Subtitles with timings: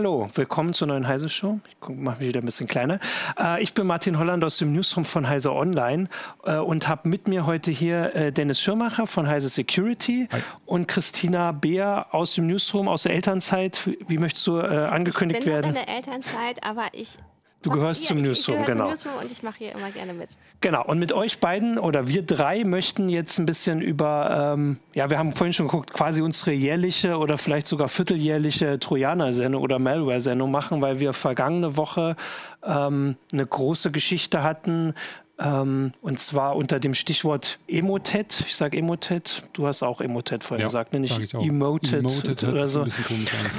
[0.00, 1.60] Hallo, willkommen zur neuen Heise Show.
[1.68, 2.98] Ich mache mich wieder ein bisschen kleiner.
[3.38, 6.08] Äh, ich bin Martin Holland aus dem Newsroom von Heise Online
[6.42, 10.40] äh, und habe mit mir heute hier äh, Dennis Schirmacher von Heise Security Hi.
[10.64, 13.90] und Christina Beer aus dem Newsroom aus der Elternzeit.
[14.08, 15.66] Wie möchtest du äh, angekündigt ich bin werden?
[15.66, 17.18] in der Elternzeit, aber ich
[17.62, 18.84] Du gehörst zum Newsroom, genau.
[18.84, 20.30] Ich Newsroom und ich mache hier immer gerne mit.
[20.62, 25.10] Genau, und mit euch beiden oder wir drei möchten jetzt ein bisschen über, ähm, ja,
[25.10, 30.50] wir haben vorhin schon geguckt, quasi unsere jährliche oder vielleicht sogar vierteljährliche Trojaner-Sendung oder Malware-Sendung
[30.50, 32.16] machen, weil wir vergangene Woche
[32.64, 34.94] ähm, eine große Geschichte hatten
[35.40, 38.44] ähm, und zwar unter dem Stichwort Emotet.
[38.46, 39.42] Ich sage Emotet.
[39.54, 41.00] Du hast auch Emotet vorhin ja, gesagt, ne?
[41.00, 42.84] nicht Emoted, Emoted oder so.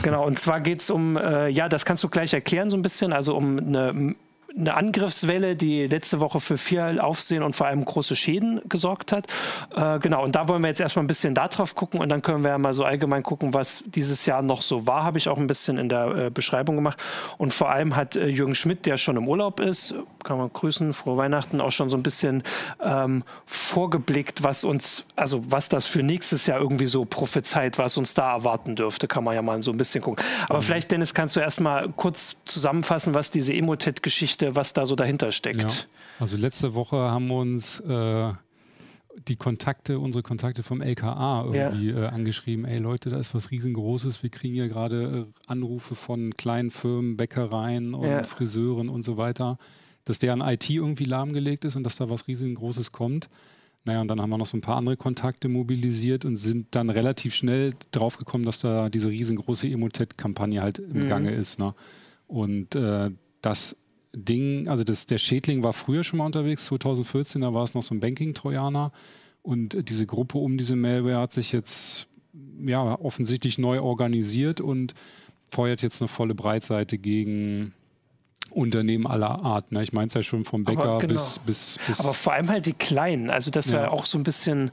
[0.03, 2.83] Genau, und zwar geht es um, äh, ja, das kannst du gleich erklären so ein
[2.83, 4.15] bisschen, also um eine
[4.57, 9.27] eine Angriffswelle, die letzte Woche für viel Aufsehen und vor allem große Schäden gesorgt hat.
[9.75, 12.43] Äh, genau, und da wollen wir jetzt erstmal ein bisschen darauf gucken und dann können
[12.43, 15.37] wir ja mal so allgemein gucken, was dieses Jahr noch so war, habe ich auch
[15.37, 17.01] ein bisschen in der äh, Beschreibung gemacht.
[17.37, 20.93] Und vor allem hat äh, Jürgen Schmidt, der schon im Urlaub ist, kann man grüßen,
[20.93, 22.43] frohe Weihnachten, auch schon so ein bisschen
[22.83, 28.13] ähm, vorgeblickt, was uns, also was das für nächstes Jahr irgendwie so prophezeit, was uns
[28.13, 30.23] da erwarten dürfte, kann man ja mal so ein bisschen gucken.
[30.47, 30.63] Aber mhm.
[30.63, 35.31] vielleicht, Dennis, kannst du erstmal kurz zusammenfassen, was diese Emotet-Geschichte Geschichte, was da so dahinter
[35.31, 35.61] steckt.
[35.61, 35.67] Ja.
[36.19, 38.31] Also letzte Woche haben wir uns äh,
[39.27, 42.03] die Kontakte, unsere Kontakte vom LKA irgendwie ja.
[42.03, 46.35] äh, angeschrieben, ey Leute, da ist was riesengroßes, wir kriegen hier gerade äh, Anrufe von
[46.37, 48.23] kleinen Firmen, Bäckereien und ja.
[48.23, 49.57] Friseuren und so weiter,
[50.05, 53.29] dass deren IT irgendwie lahmgelegt ist und dass da was riesengroßes kommt.
[53.83, 56.91] Naja, und dann haben wir noch so ein paar andere Kontakte mobilisiert und sind dann
[56.91, 61.07] relativ schnell draufgekommen, dass da diese riesengroße Emotet-Kampagne halt im mhm.
[61.07, 61.57] Gange ist.
[61.57, 61.73] Ne?
[62.27, 63.09] Und äh,
[63.41, 63.75] das
[64.13, 67.83] Ding, also das, der Schädling war früher schon mal unterwegs, 2014, da war es noch
[67.83, 68.91] so ein Banking-Trojaner.
[69.41, 72.07] Und diese Gruppe um diese Malware hat sich jetzt
[72.63, 74.93] ja offensichtlich neu organisiert und
[75.49, 77.73] feuert jetzt eine volle Breitseite gegen
[78.51, 79.71] Unternehmen aller Art.
[79.71, 79.81] Ne?
[79.81, 81.13] Ich meine es ja schon vom Bäcker genau.
[81.13, 81.99] bis, bis, bis.
[81.99, 83.29] Aber vor allem halt die Kleinen.
[83.29, 83.81] Also das ja.
[83.81, 84.71] war auch so ein bisschen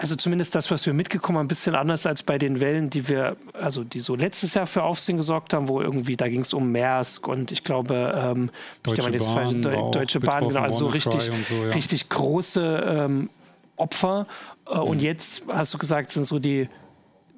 [0.00, 3.06] also zumindest das, was wir mitgekommen haben, ein bisschen anders als bei den Wellen, die
[3.06, 6.54] wir, also die so letztes Jahr für Aufsehen gesorgt haben, wo irgendwie, da ging es
[6.54, 8.50] um Maersk und ich glaube, ähm,
[8.82, 11.72] Deutsche ich Bahn, Deu Deutsche Bahn, genau, also so richtig, so, ja.
[11.72, 13.28] richtig große ähm,
[13.76, 14.26] Opfer.
[14.66, 14.82] Äh, mhm.
[14.84, 16.70] Und jetzt hast du gesagt, sind so die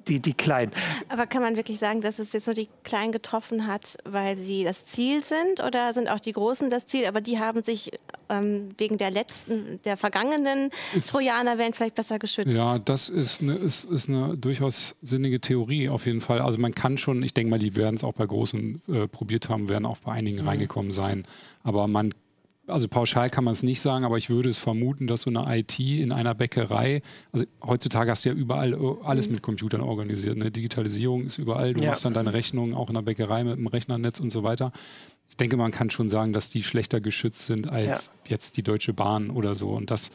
[0.07, 0.71] die, die Kleinen.
[1.09, 4.63] Aber kann man wirklich sagen, dass es jetzt nur die Kleinen getroffen hat, weil sie
[4.63, 5.63] das Ziel sind?
[5.63, 7.91] Oder sind auch die Großen das Ziel, aber die haben sich
[8.29, 12.51] ähm, wegen der letzten, der vergangenen ist, Trojanerwellen vielleicht besser geschützt?
[12.51, 16.39] Ja, das ist eine, ist, ist eine durchaus sinnige Theorie auf jeden Fall.
[16.39, 19.49] Also man kann schon, ich denke mal, die werden es auch bei Großen äh, probiert
[19.49, 20.47] haben, werden auch bei einigen mhm.
[20.47, 21.25] reingekommen sein.
[21.63, 22.13] Aber man
[22.67, 25.45] also pauschal kann man es nicht sagen, aber ich würde es vermuten, dass so eine
[25.59, 27.01] IT in einer Bäckerei,
[27.31, 29.35] also heutzutage hast du ja überall äh, alles mhm.
[29.35, 30.37] mit Computern organisiert.
[30.37, 30.51] Ne?
[30.51, 31.89] Digitalisierung ist überall, du ja.
[31.89, 34.71] machst dann deine Rechnungen auch in der Bäckerei mit dem Rechnernetz und so weiter.
[35.29, 38.31] Ich denke, man kann schon sagen, dass die schlechter geschützt sind als ja.
[38.31, 40.11] jetzt die Deutsche Bahn oder so und dass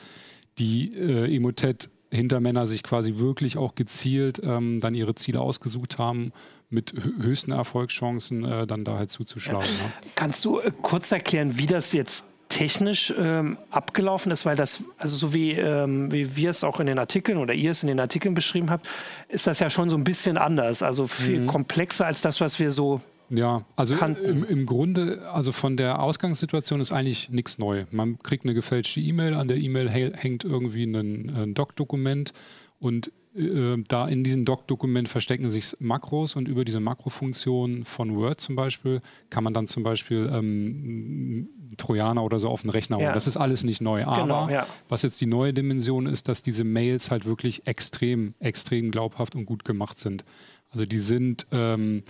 [0.59, 6.33] die äh, Emotet Hintermänner sich quasi wirklich auch gezielt ähm, dann ihre Ziele ausgesucht haben,
[6.71, 9.69] mit höchsten Erfolgschancen äh, dann da halt zuzuschlagen.
[9.79, 9.85] Ja.
[9.85, 9.93] Ne?
[10.15, 15.17] Kannst du äh, kurz erklären, wie das jetzt technisch ähm, abgelaufen ist, weil das, also
[15.17, 18.01] so wie, ähm, wie wir es auch in den Artikeln oder ihr es in den
[18.01, 18.89] Artikeln beschrieben habt,
[19.29, 21.47] ist das ja schon so ein bisschen anders, also viel mhm.
[21.47, 23.01] komplexer als das, was wir so
[23.31, 27.85] ja, also im, im, Grunde, also von der Ausgangssituation ist eigentlich nichts neu.
[27.91, 32.33] Man kriegt eine gefälschte E-Mail, an der E-Mail hängt irgendwie ein, ein Doc-Dokument
[32.79, 38.41] und äh, da in diesem Doc-Dokument verstecken sich Makros und über diese Makrofunktion von Word
[38.41, 43.07] zum Beispiel kann man dann zum Beispiel ähm, Trojaner oder so auf den Rechner holen.
[43.07, 43.13] Ja.
[43.13, 44.01] Das ist alles nicht neu.
[44.01, 44.67] Genau, Aber genau, ja.
[44.89, 49.47] was jetzt die neue Dimension ist, dass diese Mails halt wirklich extrem, extrem glaubhaft und
[49.47, 50.25] gut gemacht sind.
[50.71, 52.03] Also die sind, ähm,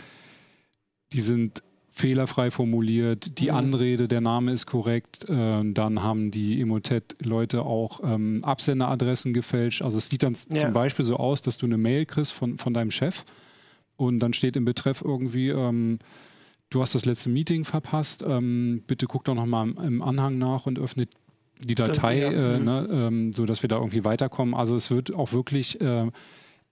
[1.13, 3.57] die sind fehlerfrei formuliert, die mhm.
[3.57, 9.83] Anrede, der Name ist korrekt, äh, dann haben die Emotet-Leute auch ähm, Absenderadressen gefälscht.
[9.83, 10.61] Also es sieht dann ja.
[10.61, 13.25] zum Beispiel so aus, dass du eine Mail kriegst von, von deinem Chef
[13.97, 15.99] und dann steht im Betreff irgendwie, ähm,
[16.71, 20.79] du hast das letzte Meeting verpasst, ähm, bitte guck doch nochmal im Anhang nach und
[20.79, 21.11] öffnet
[21.61, 22.31] die Datei, ja.
[22.31, 22.65] äh, mhm.
[22.65, 24.55] ne, ähm, so dass wir da irgendwie weiterkommen.
[24.55, 26.11] Also es wird auch wirklich äh,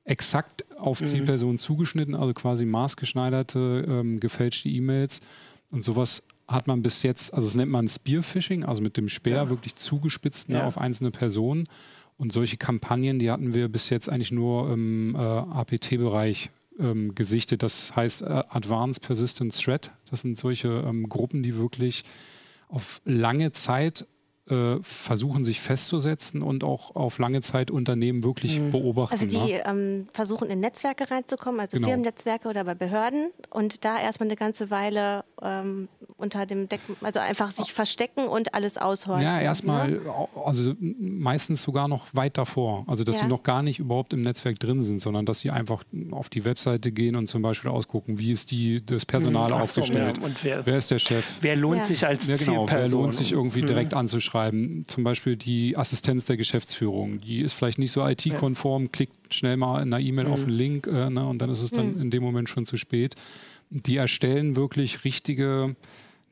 [0.05, 1.07] exakt auf mhm.
[1.07, 5.21] Zielpersonen zugeschnitten, also quasi maßgeschneiderte, ähm, gefälschte E-Mails.
[5.71, 9.37] Und sowas hat man bis jetzt, also das nennt man Spearfishing, also mit dem Speer
[9.37, 9.51] ja.
[9.51, 10.67] wirklich zugespitzt ne, ja.
[10.67, 11.65] auf einzelne Personen.
[12.19, 17.63] Und solche Kampagnen, die hatten wir bis jetzt eigentlich nur im äh, APT-Bereich ähm, gesichtet.
[17.63, 19.91] Das heißt äh, Advanced Persistent Threat.
[20.11, 22.05] Das sind solche ähm, Gruppen, die wirklich
[22.69, 24.07] auf lange Zeit
[24.49, 28.71] äh, versuchen, sich festzusetzen und auch auf lange Zeit Unternehmen wirklich mhm.
[28.71, 29.13] beobachten.
[29.13, 29.67] Also die ne?
[29.67, 31.89] ähm, versuchen in Netzwerke reinzukommen, also genau.
[31.89, 37.21] Firmennetzwerke oder bei Behörden und da erstmal eine ganze Weile ähm, unter dem Deck, also
[37.21, 39.23] einfach sich verstecken und alles aushorchen.
[39.23, 40.01] Ja, erstmal, ne?
[40.45, 42.85] also meistens sogar noch weit davor.
[42.87, 43.23] Also dass ja.
[43.23, 46.45] sie noch gar nicht überhaupt im Netzwerk drin sind, sondern dass sie einfach auf die
[46.45, 50.65] Webseite gehen und zum Beispiel ausgucken, wie ist die, das Personal mhm, aufgestellt, so, wer,
[50.65, 51.39] wer, ist der Chef.
[51.43, 51.85] Wer lohnt ja.
[51.85, 53.67] sich als ja, genau, Wer lohnt sich irgendwie mhm.
[53.67, 54.85] direkt anzuschreiben.
[54.87, 59.83] Zum Beispiel die Assistenz der Geschäftsführung, die ist vielleicht nicht so IT-konform, klickt schnell mal
[59.83, 60.33] in einer E-Mail mhm.
[60.33, 62.01] auf einen Link äh, ne, und dann ist es dann mhm.
[62.01, 63.17] in dem Moment schon zu spät.
[63.71, 65.77] Die erstellen wirklich richtige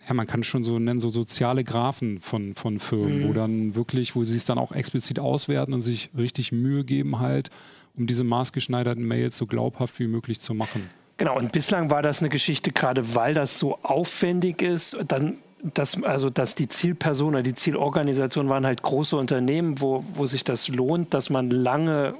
[0.07, 3.29] ja, man kann es schon so nennen, so soziale Graphen von, von Firmen, mhm.
[3.29, 7.21] wo dann wirklich, wo sie es dann auch explizit auswerten und sich richtig Mühe geben,
[7.21, 7.51] halt,
[7.97, 10.91] um diese maßgeschneiderten Mails so glaubhaft wie möglich zu machen.
[11.17, 15.39] Genau, und bislang war das eine Geschichte, gerade weil das so aufwendig ist, dann
[15.73, 20.45] dass, also, dass die Zielperson oder die Zielorganisation waren halt große Unternehmen, wo, wo sich
[20.45, 22.15] das lohnt, dass man lange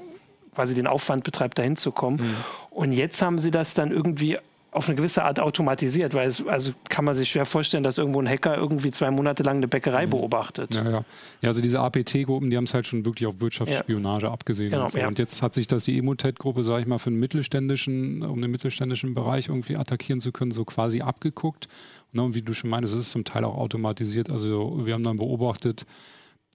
[0.55, 2.17] quasi den Aufwand betreibt, dahin zu kommen.
[2.17, 2.35] Mhm.
[2.71, 4.39] Und jetzt haben sie das dann irgendwie
[4.75, 8.21] auf eine gewisse Art automatisiert, weil es, also kann man sich schwer vorstellen, dass irgendwo
[8.21, 10.11] ein Hacker irgendwie zwei Monate lang eine Bäckerei mhm.
[10.11, 10.75] beobachtet.
[10.75, 11.05] Ja, ja.
[11.41, 14.31] ja, also diese APT-Gruppen, die haben es halt schon wirklich auf Wirtschaftsspionage ja.
[14.33, 14.71] abgesehen.
[14.71, 14.99] Genau, und, so.
[14.99, 15.07] ja.
[15.07, 18.51] und, jetzt hat sich das die Emotet-Gruppe, sage ich mal, für einen mittelständischen, um den
[18.51, 21.69] mittelständischen Bereich irgendwie attackieren zu können, so quasi abgeguckt.
[22.11, 24.29] Und, und wie du schon meinst, es ist zum Teil auch automatisiert.
[24.29, 25.85] Also wir haben dann beobachtet,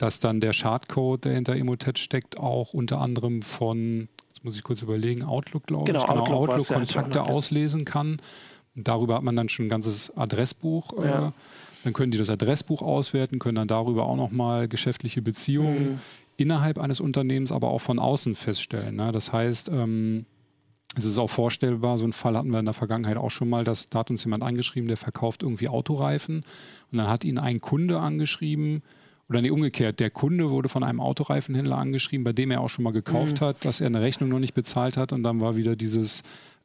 [0.01, 4.63] dass dann der Schadcode, der hinter Emotet steckt, auch unter anderem von jetzt muss ich
[4.63, 8.17] kurz überlegen, Outlook, glaube genau, ich, genau, Outlook, Outlook Kontakte ja auslesen kann.
[8.75, 11.03] Und darüber hat man dann schon ein ganzes Adressbuch.
[11.03, 11.29] Äh, ja.
[11.29, 11.33] Äh,
[11.85, 15.99] dann können die das Adressbuch auswerten, können dann darüber auch nochmal geschäftliche Beziehungen mhm.
[16.39, 18.97] innerhalb eines Unternehmens, aber auch von außen feststellen.
[18.97, 19.13] Ne?
[19.13, 20.25] Das heißt, ähm,
[20.97, 23.65] es ist auch vorstellbar, so einen Fall hatten wir in der Vergangenheit auch schon mal,
[23.65, 26.45] dass da hat uns jemand angeschrieben, der verkauft irgendwie Autoreifen
[26.91, 28.83] und dann hat ihn ein Kunde angeschrieben,
[29.31, 32.83] oder nee, umgekehrt, der Kunde wurde von einem Autoreifenhändler angeschrieben, bei dem er auch schon
[32.83, 33.47] mal gekauft mhm.
[33.47, 36.23] hat, dass er eine Rechnung noch nicht bezahlt hat und dann war wieder dieses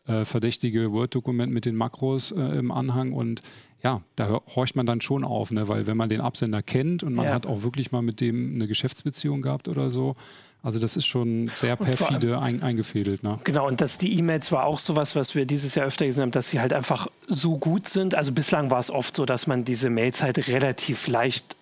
[0.07, 3.44] äh, verdächtige Word-Dokument mit den Makros äh, im Anhang und
[3.83, 5.67] ja, da horcht man dann schon auf, ne?
[5.67, 7.33] weil wenn man den Absender kennt und man ja.
[7.33, 10.15] hat auch wirklich mal mit dem eine Geschäftsbeziehung gehabt oder so,
[10.63, 13.21] also das ist schon sehr perfide ein, eingefädelt.
[13.21, 13.38] Ne?
[13.44, 16.31] Genau, und dass die E-Mails war auch sowas, was wir dieses Jahr öfter gesehen haben,
[16.31, 18.15] dass sie halt einfach so gut sind.
[18.15, 21.56] Also bislang war es oft so, dass man diese Mails halt relativ leicht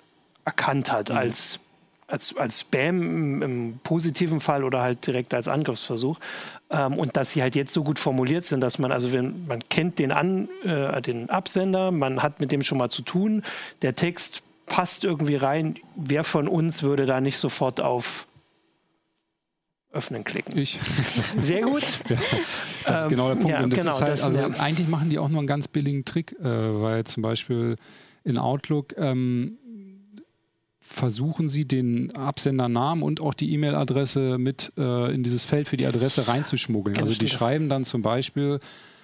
[0.46, 1.18] erkannt hat mhm.
[1.18, 1.60] als,
[2.08, 6.20] als, als Spam im, im, positiven Fall oder halt direkt als Angriffsversuch.
[6.70, 9.60] Ähm, und dass sie halt jetzt so gut formuliert sind, dass man, also wenn, man
[9.70, 13.44] kennt den, An, äh, den Absender, man hat mit dem schon mal zu tun,
[13.82, 15.76] der Text passt irgendwie rein.
[15.96, 18.28] Wer von uns würde da nicht sofort auf
[19.94, 20.58] öffnen klicken.
[20.58, 20.80] Ich.
[21.38, 21.84] Sehr gut.
[22.86, 23.50] Ja, das ist genau der Punkt.
[23.50, 24.48] Ja, und das genau, ist halt, das, also ja.
[24.60, 27.78] eigentlich machen die auch nur einen ganz billigen Trick, äh, weil zum Beispiel
[28.26, 29.58] in Outlook ähm,
[30.86, 35.88] versuchen Sie den Absendernamen und auch die E-Mail-Adresse mit äh, in dieses Feld für die
[35.88, 36.98] Adresse reinzuschmuggeln.
[36.98, 38.60] Also die schreiben dann zum Beispiel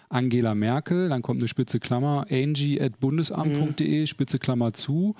[0.10, 4.08] Angela Merkel, dann kommt eine spitze Klammer, angie at bundesamt.de, mhm.
[4.08, 5.16] spitze Klammer zu.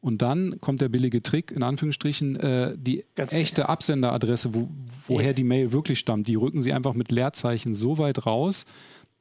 [0.00, 3.68] Und dann kommt der billige Trick, in Anführungsstrichen, äh, die Ganz echte sicher.
[3.70, 4.68] Absenderadresse, wo,
[5.08, 8.66] woher die Mail wirklich stammt, die rücken sie einfach mit Leerzeichen so weit raus,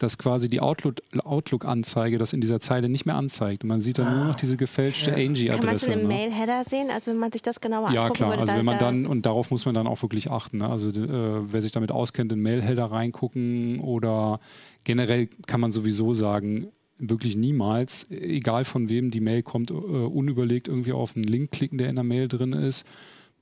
[0.03, 3.63] dass quasi die Outlook-Anzeige das in dieser Zeile nicht mehr anzeigt.
[3.63, 4.15] Und man sieht dann ah.
[4.17, 5.15] nur noch diese gefälschte ja.
[5.15, 5.59] Angie-Adresse.
[5.59, 6.07] Kann man es in dem ne?
[6.07, 8.39] Mail-Header sehen, also wenn man sich das genauer ja, angucken Ja, klar.
[8.39, 10.57] Also wenn man dann, und darauf muss man dann auch wirklich achten.
[10.57, 10.69] Ne?
[10.69, 14.39] Also äh, wer sich damit auskennt, in Mail-Header reingucken oder
[14.83, 20.67] generell kann man sowieso sagen, wirklich niemals, egal von wem die Mail kommt, uh, unüberlegt
[20.67, 22.85] irgendwie auf einen Link klicken, der in der Mail drin ist.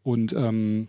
[0.03, 0.87] Und ähm,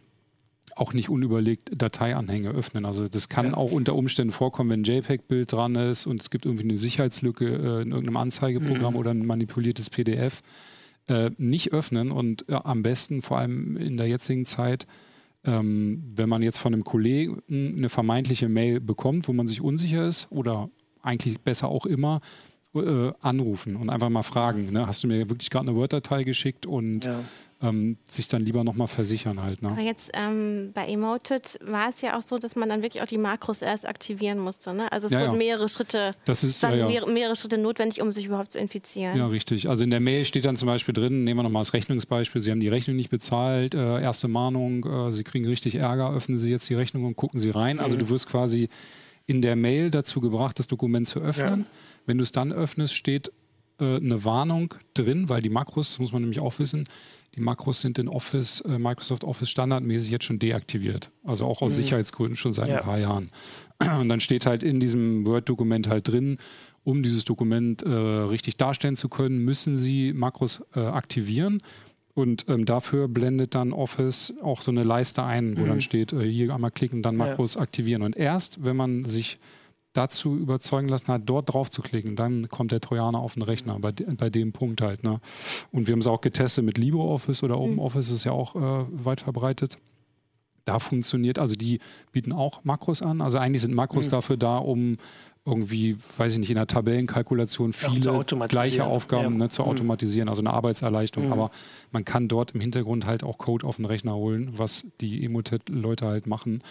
[0.77, 2.87] auch nicht unüberlegt Dateianhänge öffnen.
[2.87, 3.55] Also das kann ja.
[3.55, 7.45] auch unter Umständen vorkommen, wenn ein JPEG-Bild dran ist und es gibt irgendwie eine Sicherheitslücke
[7.45, 8.99] äh, in irgendeinem Anzeigeprogramm mhm.
[8.99, 10.43] oder ein manipuliertes PDF.
[11.09, 14.87] Äh, nicht öffnen und äh, am besten, vor allem in der jetzigen Zeit,
[15.45, 20.07] ähm, wenn man jetzt von einem Kollegen eine vermeintliche Mail bekommt, wo man sich unsicher
[20.07, 20.71] ist oder
[21.03, 22.21] eigentlich besser auch immer,
[22.75, 24.87] äh, anrufen und einfach mal fragen, ne?
[24.87, 27.21] hast du mir wirklich gerade eine Word-Datei geschickt und ja
[27.63, 29.63] ähm, sich dann lieber nochmal versichern halt.
[29.63, 29.71] Ne?
[29.71, 33.07] Aber jetzt ähm, bei Emoted war es ja auch so, dass man dann wirklich auch
[33.07, 34.75] die Makros erst aktivieren musste.
[34.75, 34.91] Ne?
[34.91, 35.39] Also es ja, wurden ja.
[35.39, 39.17] mehrere Schritte, das ist, ja, mehrere, mehrere, Schritte notwendig, um sich überhaupt zu infizieren.
[39.17, 39.69] Ja, richtig.
[39.69, 42.51] Also in der Mail steht dann zum Beispiel drin, nehmen wir nochmal das Rechnungsbeispiel, Sie
[42.51, 46.51] haben die Rechnung nicht bezahlt, äh, erste Mahnung, äh, Sie kriegen richtig Ärger, öffnen Sie
[46.51, 47.79] jetzt die Rechnung und gucken Sie rein.
[47.79, 48.01] Also mhm.
[48.01, 48.69] du wirst quasi
[49.27, 51.67] in der Mail dazu gebracht, das Dokument zu öffnen.
[52.07, 53.31] Wenn du es dann öffnest, steht
[53.79, 56.89] äh, eine Warnung drin, weil die Makros, das muss man nämlich auch wissen,
[57.35, 61.11] die Makros sind in Office, äh, Microsoft Office standardmäßig jetzt schon deaktiviert.
[61.25, 61.77] Also auch aus mhm.
[61.77, 62.79] Sicherheitsgründen schon seit ja.
[62.79, 63.29] ein paar Jahren.
[64.01, 66.39] Und dann steht halt in diesem Word-Dokument halt drin,
[66.85, 71.63] um dieses Dokument äh, richtig darstellen zu können, müssen Sie Makros äh, aktivieren.
[72.15, 75.69] Und ähm, dafür blendet dann Office auch so eine Leiste ein, wo mhm.
[75.69, 77.63] dann steht, äh, hier einmal klicken, dann Makros ja.
[77.63, 78.03] aktivieren.
[78.03, 79.39] Und erst, wenn man sich
[79.93, 83.79] dazu überzeugen lassen hat, dort drauf zu klicken, dann kommt der Trojaner auf den Rechner,
[83.79, 85.05] bei, bei dem Punkt halt.
[85.05, 85.21] Ne?
[85.71, 88.15] Und wir haben es auch getestet mit LibreOffice oder OpenOffice, mhm.
[88.17, 89.79] ist ja auch äh, weit verbreitet.
[90.65, 91.81] Da funktioniert, also die
[92.13, 93.21] bieten auch Makros an.
[93.21, 94.11] Also eigentlich sind Makros mhm.
[94.11, 94.97] dafür da, um
[95.45, 99.39] irgendwie, weiß ich nicht, in der Tabellenkalkulation viele gleiche Aufgaben ja.
[99.39, 99.69] ne, zu mhm.
[99.69, 101.29] automatisieren, also eine Arbeitserleichterung.
[101.29, 101.33] Mhm.
[101.33, 101.51] Aber
[101.91, 106.07] man kann dort im Hintergrund halt auch Code auf den Rechner holen, was die Emotet-Leute
[106.07, 106.63] halt machen.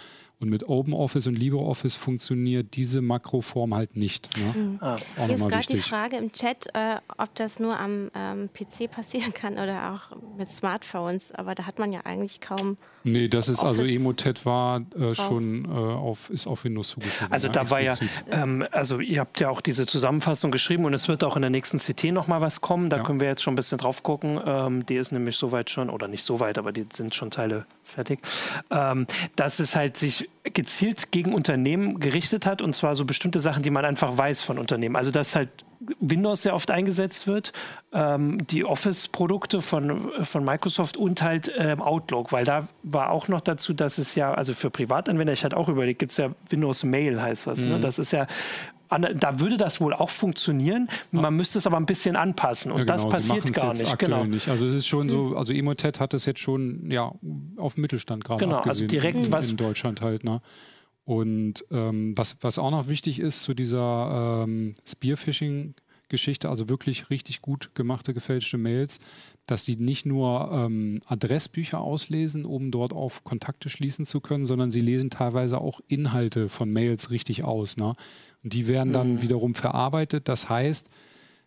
[0.42, 4.28] Und mit OpenOffice und LibreOffice funktioniert diese Makroform halt nicht.
[4.36, 4.60] Ne?
[4.60, 4.78] Mhm.
[4.80, 4.96] Ah.
[5.26, 9.32] Hier ist gerade die Frage im Chat, äh, ob das nur am ähm, PC passieren
[9.32, 11.30] kann oder auch mit Smartphones.
[11.30, 12.76] Aber da hat man ja eigentlich kaum.
[13.04, 16.88] Nee, das ist also Office also Emotet war äh, schon äh, auf, ist auf Windows
[16.88, 17.32] zugeschrieben.
[17.32, 17.94] Also ja, da war ja,
[18.32, 21.50] ähm, also ihr habt ja auch diese Zusammenfassung geschrieben und es wird auch in der
[21.50, 22.88] nächsten CT nochmal was kommen.
[22.88, 23.02] Da ja.
[23.02, 24.40] können wir jetzt schon ein bisschen drauf gucken.
[24.44, 27.66] Ähm, die ist nämlich soweit schon, oder nicht so weit, aber die sind schon Teile
[27.92, 28.20] fertig.
[28.70, 29.06] Ähm,
[29.36, 33.70] dass es halt sich gezielt gegen Unternehmen gerichtet hat und zwar so bestimmte Sachen, die
[33.70, 34.96] man einfach weiß von Unternehmen.
[34.96, 35.50] Also dass halt
[36.00, 37.52] Windows sehr oft eingesetzt wird,
[37.92, 43.40] ähm, die Office-Produkte von, von Microsoft und halt ähm, Outlook, weil da war auch noch
[43.40, 46.84] dazu, dass es ja, also für Privatanwender, ich hatte auch überlegt, gibt es ja Windows
[46.84, 47.60] Mail heißt das.
[47.60, 47.66] Ne?
[47.66, 47.72] Mhm.
[47.72, 47.80] Ne?
[47.80, 48.26] Das ist ja
[48.98, 50.88] da würde das wohl auch funktionieren.
[51.10, 53.98] Man müsste es aber ein bisschen anpassen und ja, genau, das passiert gar nicht.
[53.98, 54.24] Genau.
[54.24, 54.48] nicht.
[54.48, 55.36] Also es ist schon so, hm.
[55.36, 57.12] also Emotet hat es jetzt schon ja
[57.56, 60.24] auf Mittelstand gerade genau, also direkt in, was in Deutschland halt.
[60.24, 60.40] Ne?
[61.04, 65.74] Und ähm, was, was auch noch wichtig ist zu dieser ähm, Spearfishing
[66.12, 69.00] Geschichte, also wirklich richtig gut gemachte gefälschte Mails,
[69.46, 74.70] dass die nicht nur ähm, Adressbücher auslesen, um dort auf Kontakte schließen zu können, sondern
[74.70, 77.78] sie lesen teilweise auch Inhalte von Mails richtig aus.
[77.78, 77.96] Ne?
[78.42, 79.22] Und die werden dann mhm.
[79.22, 80.28] wiederum verarbeitet.
[80.28, 80.90] Das heißt,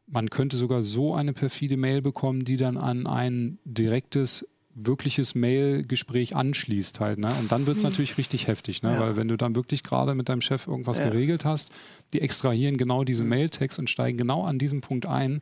[0.08, 6.36] man könnte sogar so eine perfide Mail bekommen, die dann an ein direktes wirkliches Mail-Gespräch
[6.36, 7.18] anschließt halt.
[7.18, 7.32] Ne?
[7.40, 7.90] Und dann wird es mhm.
[7.90, 8.94] natürlich richtig heftig, ne?
[8.94, 9.00] Ja.
[9.00, 11.10] weil wenn du dann wirklich gerade mit deinem Chef irgendwas ja.
[11.10, 11.72] geregelt hast,
[12.14, 13.32] die extrahieren genau diesen mhm.
[13.32, 15.42] Mailtext und steigen genau an diesem Punkt ein.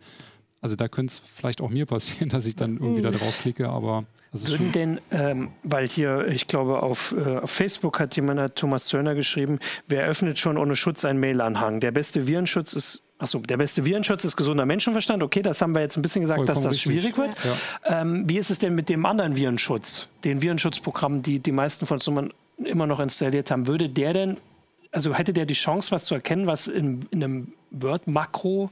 [0.63, 3.69] Also da könnte es vielleicht auch mir passieren, dass ich dann irgendwie da drauf klicke,
[3.69, 8.55] aber würden denn, ähm, weil hier, ich glaube, auf, äh, auf Facebook hat jemand, hat
[8.55, 11.81] Thomas Zöllner geschrieben, wer öffnet schon ohne Schutz einen Mail-Anhang?
[11.81, 15.23] Der beste Virenschutz ist Achso, der beste Virenschutz ist gesunder Menschenverstand.
[15.23, 16.91] Okay, das haben wir jetzt ein bisschen gesagt, Vollkommen dass das richtig.
[16.91, 17.29] schwierig wird.
[17.45, 18.01] Ja.
[18.01, 21.99] Ähm, wie ist es denn mit dem anderen Virenschutz, den Virenschutzprogrammen, die die meisten von
[21.99, 23.67] uns immer noch installiert haben?
[23.67, 24.37] Würde der denn,
[24.91, 28.71] also hätte der die Chance, was zu erkennen, was in, in einem Word-Makro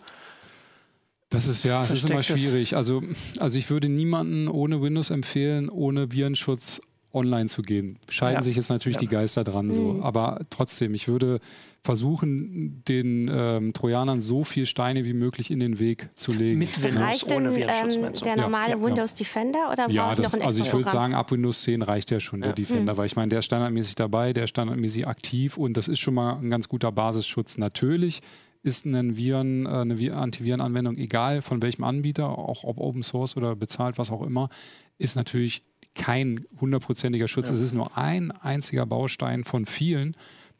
[1.31, 2.75] das ist ja, es ist immer schwierig.
[2.75, 3.01] Also,
[3.39, 6.81] also ich würde niemanden ohne Windows empfehlen, ohne Virenschutz
[7.13, 7.97] online zu gehen.
[8.09, 8.41] Scheiden ja.
[8.41, 9.01] sich jetzt natürlich ja.
[9.01, 9.93] die Geister dran so.
[9.93, 10.03] Mhm.
[10.03, 11.39] Aber trotzdem, ich würde
[11.83, 16.59] versuchen, den ähm, Trojanern so viel Steine wie möglich in den Weg zu legen.
[16.59, 20.63] Mit Windows reicht ohne ähm, der normale ja, Windows Defender oder ja, das, noch also
[20.63, 22.97] ich würde sagen, ab Windows 10 reicht ja schon der Defender, mhm.
[22.97, 26.13] weil ich meine, der ist standardmäßig dabei, der ist standardmäßig aktiv und das ist schon
[26.13, 27.57] mal ein ganz guter Basisschutz.
[27.57, 28.21] Natürlich
[28.63, 33.55] ist ein Viren, äh, eine Antivirenanwendung, egal von welchem Anbieter, auch ob Open Source oder
[33.55, 34.49] bezahlt, was auch immer,
[34.97, 35.61] ist natürlich
[35.93, 37.49] kein hundertprozentiger Schutz.
[37.49, 37.55] Ja.
[37.55, 40.15] Es ist nur ein einziger Baustein von vielen,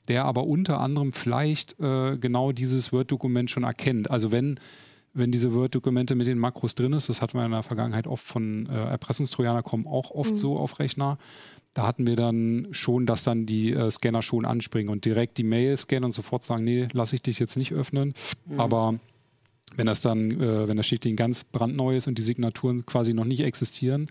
[0.08, 4.10] der aber unter anderem vielleicht äh, genau dieses Word-Dokument schon erkennt.
[4.10, 4.60] Also wenn
[5.14, 8.26] wenn diese Word-Dokumente mit den Makros drin ist, das hatten wir in der Vergangenheit oft
[8.26, 10.36] von äh, Erpressungstrojaner kommen auch oft mhm.
[10.36, 11.18] so auf Rechner.
[11.74, 15.44] Da hatten wir dann schon, dass dann die äh, Scanner schon anspringen und direkt die
[15.44, 18.14] Mail scannen und sofort sagen, nee, lasse ich dich jetzt nicht öffnen.
[18.46, 18.60] Mhm.
[18.60, 19.00] Aber
[19.76, 23.26] wenn das dann, äh, wenn das Schichtling ganz brandneu ist und die Signaturen quasi noch
[23.26, 24.08] nicht existieren,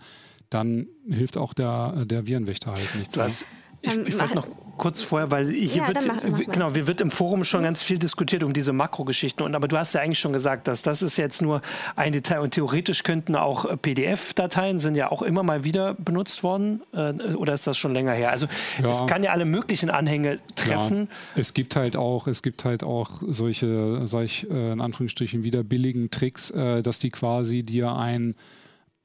[0.49, 3.17] dann hilft auch der, der Virenwächter halt nichts.
[3.17, 3.45] Was,
[3.81, 4.47] ich, ähm, ich wollte noch
[4.81, 7.83] kurz vorher, weil hier ja, wird, mach, mach genau, wir wird im Forum schon ganz
[7.83, 9.45] viel diskutiert um diese Makrogeschichten.
[9.45, 11.61] Und aber du hast ja eigentlich schon gesagt, dass das ist jetzt nur
[11.95, 16.41] ein Detail und theoretisch könnten auch äh, PDF-Dateien sind ja auch immer mal wieder benutzt
[16.41, 16.81] worden.
[16.93, 18.31] Äh, oder ist das schon länger her?
[18.31, 18.47] Also
[18.81, 18.89] ja.
[18.89, 21.09] es kann ja alle möglichen Anhänge treffen.
[21.35, 21.41] Ja.
[21.41, 25.63] Es gibt halt auch, es gibt halt auch solche, sag ich äh, in Anführungsstrichen wieder
[25.63, 28.33] billigen Tricks, dass die quasi dir ein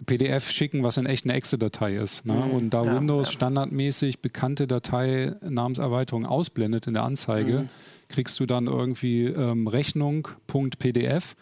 [0.05, 2.27] PDF schicken, was in echt eine Exe-Datei ist.
[2.27, 2.35] Ne?
[2.35, 2.51] Mhm.
[2.51, 3.33] Und da ja, Windows ja.
[3.33, 7.69] standardmäßig bekannte Datei Namenserweiterung ausblendet in der Anzeige, mhm.
[8.09, 11.35] kriegst du dann irgendwie ähm, Rechnung.pdf.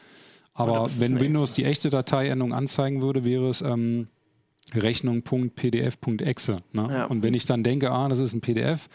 [0.54, 1.62] Aber wenn Windows Exe.
[1.62, 4.06] die echte Dateiendung anzeigen würde, wäre es ähm,
[4.72, 6.56] Rechnung.pdf.exe.
[6.72, 6.88] Ne?
[6.90, 7.04] Ja.
[7.06, 8.88] Und wenn ich dann denke, ah, das ist ein PDF,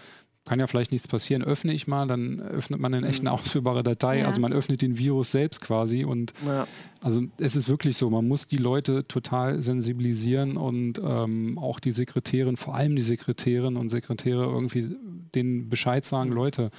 [0.50, 3.36] kann ja vielleicht nichts passieren, öffne ich mal, dann öffnet man eine echt eine mhm.
[3.36, 4.22] ausführbare Datei.
[4.22, 4.26] Ja.
[4.26, 6.04] Also man öffnet den Virus selbst quasi.
[6.06, 6.66] Und ja.
[7.02, 11.92] also es ist wirklich so, man muss die Leute total sensibilisieren und ähm, auch die
[11.92, 14.96] Sekretärin, vor allem die Sekretärin und Sekretäre irgendwie
[15.36, 16.36] den Bescheid sagen, mhm.
[16.36, 16.70] Leute,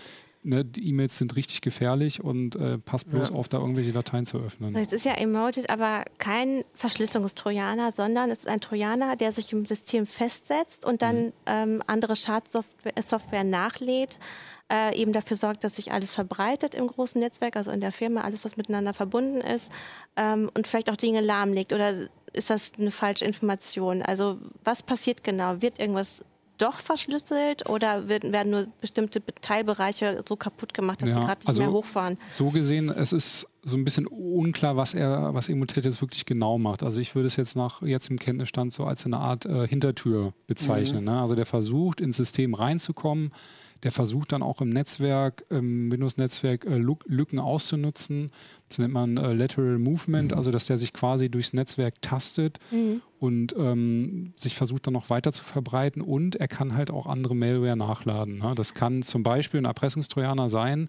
[0.43, 3.35] ne, die E-Mails sind richtig gefährlich und äh, passt bloß ja.
[3.35, 4.75] auf, da irgendwelche Dateien zu öffnen.
[4.77, 9.67] Es ist ja Emoted aber kein Verschlüsselungstrojaner, sondern es ist ein Trojaner, der sich im
[9.67, 11.33] System festsetzt und dann mhm.
[11.47, 14.19] ähm, andere Schadsoftware nachlädt
[14.71, 18.23] äh, eben dafür sorgt, dass sich alles verbreitet im großen Netzwerk, also in der Firma,
[18.23, 19.71] alles, was miteinander verbunden ist
[20.17, 21.73] ähm, und vielleicht auch Dinge lahmlegt?
[21.73, 24.03] Oder ist das eine falsche Information?
[24.03, 25.61] Also was passiert genau?
[25.61, 26.25] Wird irgendwas
[26.61, 31.40] doch verschlüsselt oder wird, werden nur bestimmte Teilbereiche so kaputt gemacht, dass ja, sie gerade
[31.40, 32.19] nicht also mehr hochfahren?
[32.35, 36.59] So gesehen, es ist so ein bisschen unklar, was er, was Emotet jetzt wirklich genau
[36.59, 36.83] macht.
[36.83, 40.33] Also ich würde es jetzt nach jetzt im Kenntnisstand so als eine Art äh, Hintertür
[40.47, 41.00] bezeichnen.
[41.00, 41.11] Mhm.
[41.11, 41.21] Ne?
[41.21, 43.33] Also der versucht, ins System reinzukommen,
[43.83, 48.31] der versucht dann auch im Netzwerk, im Windows-Netzwerk äh, Lücken auszunutzen.
[48.69, 53.03] Das nennt man äh, Lateral Movement, also dass der sich quasi durchs Netzwerk tastet mhm.
[53.19, 56.03] und ähm, sich versucht dann noch weiter zu verbreiten.
[56.03, 58.39] Und er kann halt auch andere Malware nachladen.
[58.39, 58.55] Ne?
[58.55, 60.89] Das kann zum Beispiel ein Erpressungstrojaner sein,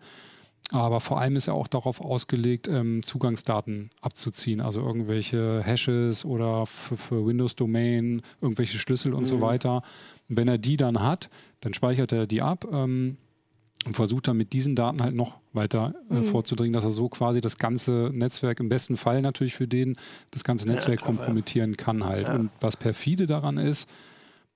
[0.72, 6.66] aber vor allem ist er auch darauf ausgelegt, ähm, Zugangsdaten abzuziehen, also irgendwelche Hashes oder
[6.66, 9.26] für, für Windows-Domain, irgendwelche Schlüssel und mhm.
[9.26, 9.82] so weiter.
[10.32, 13.18] Und wenn er die dann hat, dann speichert er die ab ähm,
[13.86, 16.24] und versucht dann mit diesen Daten halt noch weiter äh, mhm.
[16.24, 19.98] vorzudringen, dass er so quasi das ganze Netzwerk, im besten Fall natürlich für den,
[20.32, 22.28] das ganze Netzwerk ja, kompromittieren kann halt.
[22.28, 22.36] Ja.
[22.36, 23.90] Und was perfide daran ist,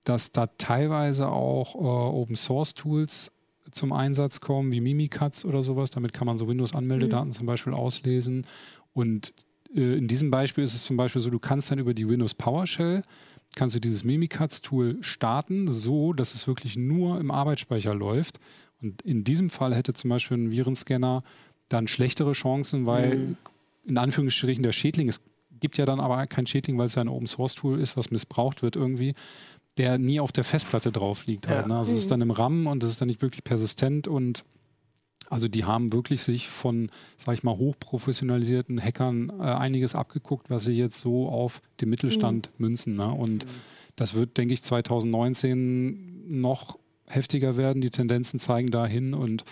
[0.05, 3.33] dass da teilweise auch äh, Open Source Tools
[3.71, 5.91] zum Einsatz kommen, wie Mimikatz oder sowas.
[5.91, 7.33] Damit kann man so Windows-Anmeldedaten mhm.
[7.33, 8.45] zum Beispiel auslesen.
[8.93, 9.33] Und
[9.75, 12.33] äh, in diesem Beispiel ist es zum Beispiel so, du kannst dann über die Windows
[12.33, 13.03] PowerShell
[13.55, 18.39] kannst du dieses Mimikatz-Tool starten, so dass es wirklich nur im Arbeitsspeicher läuft.
[18.81, 21.23] Und in diesem Fall hätte zum Beispiel ein Virenscanner
[21.69, 23.37] dann schlechtere Chancen, weil mhm.
[23.85, 25.21] in Anführungsstrichen der Schädling, es
[25.59, 28.75] gibt ja dann aber kein Schädling, weil es ja ein Open-Source-Tool ist, was missbraucht wird
[28.75, 29.15] irgendwie,
[29.77, 31.47] der nie auf der Festplatte drauf liegt.
[31.47, 31.77] Halt, ne?
[31.77, 31.97] Also mhm.
[31.97, 32.11] es ist mhm.
[32.11, 34.43] dann im RAM und es ist dann nicht wirklich persistent und
[35.29, 40.65] also die haben wirklich sich von, sag ich mal, hochprofessionalisierten Hackern äh, einiges abgeguckt, was
[40.65, 42.65] sie jetzt so auf den Mittelstand mhm.
[42.65, 42.95] münzen.
[42.95, 43.11] Ne?
[43.11, 43.49] Und mhm.
[43.95, 47.81] das wird, denke ich, 2019 noch heftiger werden.
[47.81, 49.45] Die Tendenzen zeigen dahin und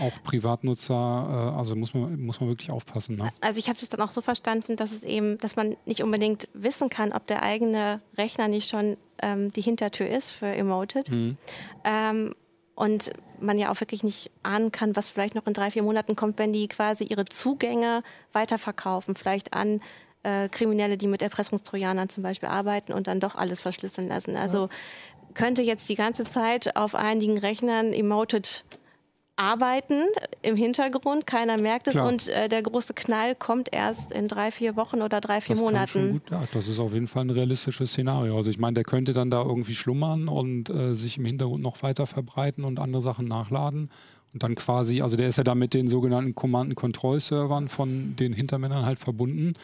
[0.00, 0.94] auch Privatnutzer,
[1.54, 3.16] äh, also muss man, muss man wirklich aufpassen.
[3.16, 3.30] Ne?
[3.40, 6.48] Also ich habe es dann auch so verstanden, dass es eben, dass man nicht unbedingt
[6.52, 11.10] wissen kann, ob der eigene Rechner nicht schon ähm, die Hintertür ist für Emoted.
[11.10, 11.36] Mhm.
[11.84, 12.34] Ähm,
[12.74, 16.16] und man ja auch wirklich nicht ahnen kann, was vielleicht noch in drei, vier Monaten
[16.16, 19.80] kommt, wenn die quasi ihre Zugänge weiterverkaufen, vielleicht an
[20.22, 24.36] äh, Kriminelle, die mit Erpressungstrojanern zum Beispiel arbeiten und dann doch alles verschlüsseln lassen.
[24.36, 24.68] Also
[25.34, 28.64] könnte jetzt die ganze Zeit auf einigen Rechnern Emoted
[29.36, 30.04] arbeiten
[30.42, 32.08] im Hintergrund, keiner merkt es Klar.
[32.08, 35.62] und äh, der große Knall kommt erst in drei, vier Wochen oder drei, vier das
[35.62, 36.12] Monaten.
[36.12, 38.36] Gut, ja, das ist auf jeden Fall ein realistisches Szenario.
[38.36, 41.82] Also ich meine, der könnte dann da irgendwie schlummern und äh, sich im Hintergrund noch
[41.82, 43.90] weiter verbreiten und andere Sachen nachladen.
[44.32, 48.84] Und dann quasi, also der ist ja da mit den sogenannten Command-and-Control-Servern von den Hintermännern
[48.84, 49.54] halt verbunden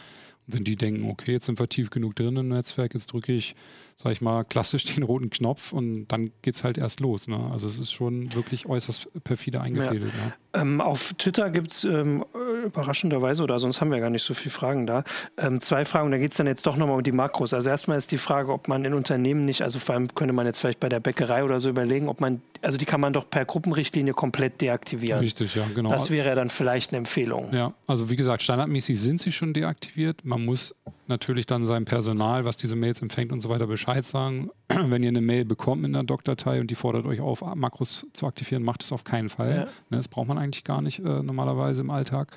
[0.46, 3.54] wenn die denken, okay, jetzt sind wir tief genug drin im Netzwerk, jetzt drücke ich,
[3.96, 7.28] sag ich mal, klassisch den roten Knopf und dann geht es halt erst los.
[7.28, 7.38] Ne?
[7.52, 10.12] Also es ist schon wirklich äußerst perfide eingefädelt.
[10.12, 10.26] Ja.
[10.26, 10.32] Ne?
[10.54, 12.24] Ähm, auf Twitter gibt es ähm,
[12.64, 15.04] überraschenderweise, oder sonst haben wir gar nicht so viele Fragen da,
[15.38, 16.10] ähm, zwei Fragen.
[16.10, 17.54] Da geht es dann jetzt doch nochmal um die Makros.
[17.54, 20.46] Also erstmal ist die Frage, ob man in Unternehmen nicht, also vor allem könnte man
[20.46, 23.30] jetzt vielleicht bei der Bäckerei oder so überlegen, ob man, also die kann man doch
[23.30, 25.20] per Gruppenrichtlinie komplett deaktivieren.
[25.20, 25.88] Richtig, ja, genau.
[25.88, 27.52] Das wäre dann vielleicht eine Empfehlung.
[27.52, 30.24] Ja, also wie gesagt, standardmäßig sind sie schon deaktiviert.
[30.32, 30.74] Man muss
[31.08, 34.50] natürlich dann seinem Personal, was diese Mails empfängt und so weiter, Bescheid sagen.
[34.68, 38.26] Wenn ihr eine Mail bekommt in der Doc-Datei und die fordert euch auf, Makros zu
[38.26, 39.50] aktivieren, macht es auf keinen Fall.
[39.50, 39.64] Ja.
[39.90, 42.34] Ne, das braucht man eigentlich gar nicht äh, normalerweise im Alltag.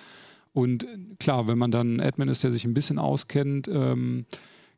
[0.52, 0.86] Und
[1.20, 4.26] klar, wenn man dann Admin ist, der sich ein bisschen auskennt, ähm,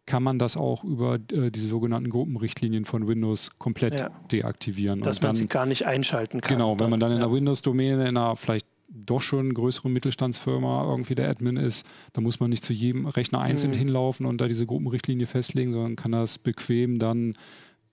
[0.06, 4.10] kann man das auch über äh, diese sogenannten Gruppenrichtlinien von Windows komplett ja.
[4.32, 5.02] deaktivieren.
[5.02, 6.58] Dass man sie gar nicht einschalten kann.
[6.58, 10.86] Genau, wenn man dann in der Windows-Domäne, in einer vielleicht doch schon eine größere Mittelstandsfirma
[10.90, 13.78] irgendwie der Admin ist, da muss man nicht zu jedem Rechner einzeln mhm.
[13.78, 17.36] hinlaufen und da diese Gruppenrichtlinie festlegen, sondern kann das bequem dann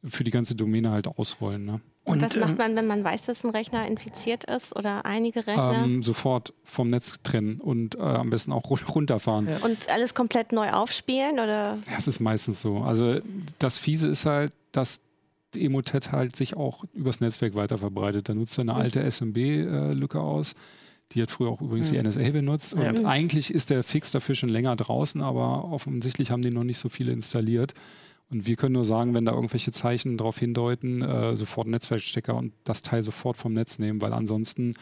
[0.07, 1.65] für die ganze Domäne halt ausrollen.
[1.65, 1.81] Ne?
[2.05, 5.47] Und, was macht ähm, man, wenn man weiß, dass ein Rechner infiziert ist oder einige
[5.47, 5.83] Rechner?
[5.85, 9.49] Ähm, sofort vom Netz trennen und äh, am besten auch runterfahren.
[9.49, 9.57] Ja.
[9.65, 11.35] Und alles komplett neu aufspielen?
[11.35, 11.79] Oder?
[11.89, 12.79] Ja, es ist meistens so.
[12.79, 13.21] Also
[13.59, 15.01] das Fiese ist halt, dass
[15.57, 18.29] Emotet halt sich auch übers Netzwerk weiter verbreitet.
[18.29, 18.79] Da nutzt er eine mhm.
[18.79, 20.55] alte SMB-Lücke äh, aus
[21.13, 21.97] die hat früher auch übrigens mhm.
[21.97, 22.75] die NSA benutzt.
[22.75, 22.93] Und ja.
[23.05, 26.89] eigentlich ist der Fix dafür schon länger draußen, aber offensichtlich haben die noch nicht so
[26.89, 27.75] viele installiert.
[28.31, 32.53] Und wir können nur sagen, wenn da irgendwelche Zeichen darauf hindeuten, äh, sofort Netzwerkstecker und
[32.65, 34.75] das Teil sofort vom Netz nehmen, weil ansonsten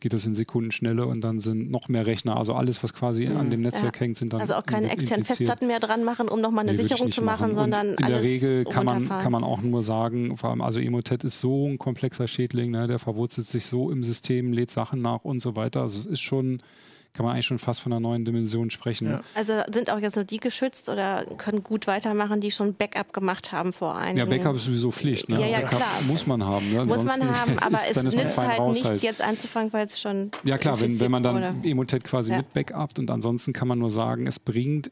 [0.00, 2.36] geht das in Sekundenschnelle und dann sind noch mehr Rechner.
[2.36, 3.36] Also alles, was quasi mhm.
[3.36, 4.00] an dem Netzwerk ja.
[4.00, 4.40] hängt, sind dann.
[4.40, 7.52] Also auch keine externen Festplatten mehr dran machen, um nochmal eine nee, Sicherung zu machen,
[7.52, 7.54] machen.
[7.54, 7.94] sondern.
[7.94, 11.40] in der Regel kann man, kann man auch nur sagen, vor allem, also Emotet ist
[11.40, 15.40] so ein komplexer Schädling, ne, der verwurzelt sich so im System, lädt Sachen nach und
[15.40, 15.82] so weiter.
[15.82, 16.62] Also es ist schon
[17.12, 19.08] kann man eigentlich schon fast von einer neuen Dimension sprechen.
[19.08, 19.20] Ja.
[19.34, 23.52] Also sind auch jetzt nur die geschützt oder können gut weitermachen, die schon Backup gemacht
[23.52, 25.28] haben vor einem Ja, Backup ist sowieso Pflicht.
[25.28, 25.40] Ne?
[25.40, 26.02] Ja, ja, Backup klar.
[26.06, 26.70] muss man haben.
[26.72, 26.84] Ne?
[26.84, 29.02] Muss man haben, aber es nützt halt nichts, halt.
[29.02, 31.68] jetzt anzufangen, weil es schon Ja klar, wenn, wenn man dann wurde.
[31.68, 32.38] Emotet quasi ja.
[32.38, 34.90] mit Backupt und ansonsten kann man nur sagen, es bringt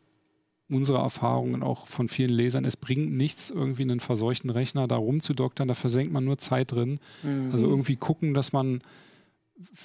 [0.70, 5.68] unsere Erfahrungen auch von vielen Lesern, es bringt nichts, irgendwie einen verseuchten Rechner da rumzudoktern,
[5.68, 6.98] da versenkt man nur Zeit drin.
[7.22, 7.50] Mhm.
[7.52, 8.82] Also irgendwie gucken, dass man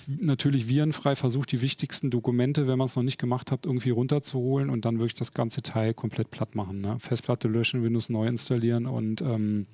[0.07, 4.69] natürlich virenfrei versucht, die wichtigsten Dokumente, wenn man es noch nicht gemacht hat, irgendwie runterzuholen
[4.69, 6.81] und dann wirklich das ganze Teil komplett platt machen.
[6.81, 6.97] Ne?
[6.99, 9.65] Festplatte löschen, Windows neu installieren und ähm,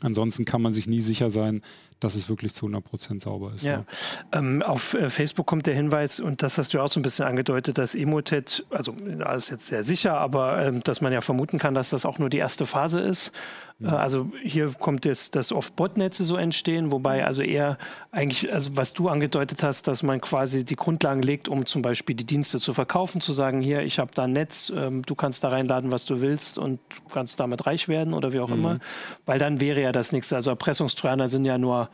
[0.00, 1.62] ansonsten kann man sich nie sicher sein,
[2.00, 3.64] dass es wirklich zu 100% sauber ist.
[3.64, 3.78] Ja.
[3.78, 3.86] Ne?
[4.32, 7.26] Ähm, auf äh, Facebook kommt der Hinweis, und das hast du auch so ein bisschen
[7.26, 11.58] angedeutet, dass Emotet, also das ist jetzt sehr sicher, aber ähm, dass man ja vermuten
[11.58, 13.32] kann, dass das auch nur die erste Phase ist.
[13.78, 13.88] Mhm.
[13.88, 17.78] Äh, also hier kommt es, dass oft Botnetze so entstehen, wobei also eher
[18.10, 22.16] eigentlich, also was du angedeutet hast, dass man quasi die Grundlagen legt, um zum Beispiel
[22.16, 25.44] die Dienste zu verkaufen, zu sagen, hier, ich habe da ein Netz, ähm, du kannst
[25.44, 26.78] da reinladen, was du willst und
[27.12, 28.54] kannst damit reich werden oder wie auch mhm.
[28.54, 28.78] immer.
[29.24, 31.85] Weil dann wäre ja das nächste, also Erpressungstrojaner sind ja nur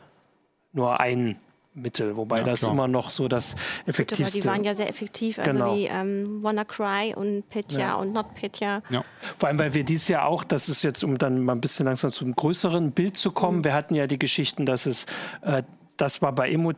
[0.73, 1.37] nur ein
[1.75, 2.73] Mittel, wobei ja, das klar.
[2.73, 3.55] immer noch so das
[3.85, 4.25] effektivste.
[4.25, 5.75] Gut, aber die waren ja sehr effektiv, also genau.
[5.75, 7.95] wie ähm, WannaCry und Petya ja.
[7.95, 8.83] und NotPetya.
[8.89, 9.03] Ja.
[9.39, 11.85] Vor allem, weil wir dieses Jahr auch, das ist jetzt, um dann mal ein bisschen
[11.85, 13.63] langsam zum größeren Bild zu kommen, mhm.
[13.63, 15.05] wir hatten ja die Geschichten, dass es,
[15.41, 15.63] äh,
[15.97, 16.73] das war bei Emo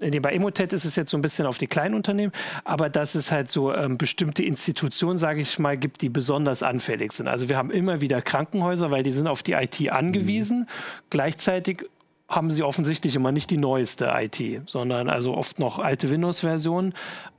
[0.00, 2.32] Nee, bei Emotet ist es jetzt so ein bisschen auf die Kleinunternehmen,
[2.64, 7.12] aber dass es halt so ähm, bestimmte Institutionen, sage ich mal, gibt, die besonders anfällig
[7.12, 7.28] sind.
[7.28, 10.60] Also wir haben immer wieder Krankenhäuser, weil die sind auf die IT angewiesen.
[10.60, 10.66] Mhm.
[11.10, 11.84] Gleichzeitig
[12.32, 16.94] haben sie offensichtlich immer nicht die neueste IT, sondern also oft noch alte Windows-Versionen.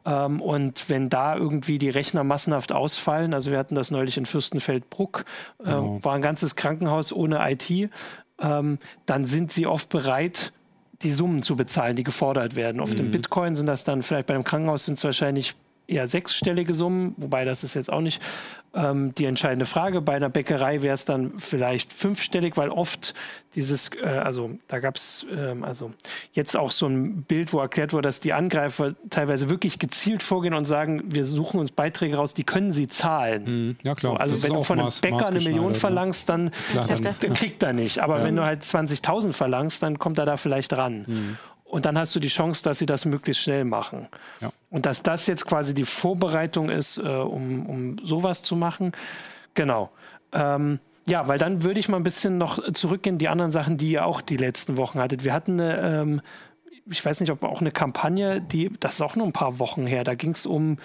[0.05, 4.27] Ähm, und wenn da irgendwie die Rechner massenhaft ausfallen, also wir hatten das neulich in
[4.27, 5.25] Fürstenfeldbruck,
[5.59, 5.99] äh, genau.
[6.03, 7.89] war ein ganzes Krankenhaus ohne IT,
[8.39, 8.77] ähm,
[9.07, 10.53] dann sind sie oft bereit,
[11.01, 12.79] die Summen zu bezahlen, die gefordert werden.
[12.79, 12.97] Auf mhm.
[12.97, 15.55] dem Bitcoin sind das dann vielleicht bei einem Krankenhaus sind es wahrscheinlich
[15.87, 18.21] eher sechsstellige Summen, wobei das ist jetzt auch nicht
[18.73, 20.01] ähm, die entscheidende Frage.
[20.01, 23.13] Bei einer Bäckerei wäre es dann vielleicht fünfstellig, weil oft
[23.55, 25.91] dieses, äh, also da gab es ähm, also
[26.33, 30.53] jetzt auch so ein Bild, wo erklärt wurde, dass die Angreifer teilweise wirklich gezielt vorgehen
[30.53, 33.43] und sagen, wir suchen uns Beiträge raus, die können sie zahlen.
[33.43, 33.75] Mhm.
[33.83, 34.19] Ja klar.
[34.19, 35.75] also das wenn du von einem Maß, Bäcker eine Million ne?
[35.75, 37.99] verlangst, dann, klar, dann, dann, kriegt er nicht.
[37.99, 38.23] Aber ja.
[38.25, 41.05] wenn du halt 20.000 verlangst, dann kommt er da vielleicht ran.
[41.07, 41.37] Mhm.
[41.73, 44.07] Und dann hast du die Chance, dass sie das möglichst schnell machen.
[44.41, 44.51] Ja.
[44.69, 48.91] Und dass das jetzt quasi die Vorbereitung ist, äh, um, um sowas zu machen.
[49.55, 49.89] Genau.
[50.33, 53.89] Ähm, ja, weil dann würde ich mal ein bisschen noch zurückgehen, die anderen Sachen, die
[53.89, 55.23] ihr auch die letzten Wochen hattet.
[55.23, 56.21] Wir hatten eine, ähm,
[56.85, 59.87] ich weiß nicht, ob auch eine Kampagne, die, das ist auch nur ein paar Wochen
[59.87, 60.77] her, da ging es um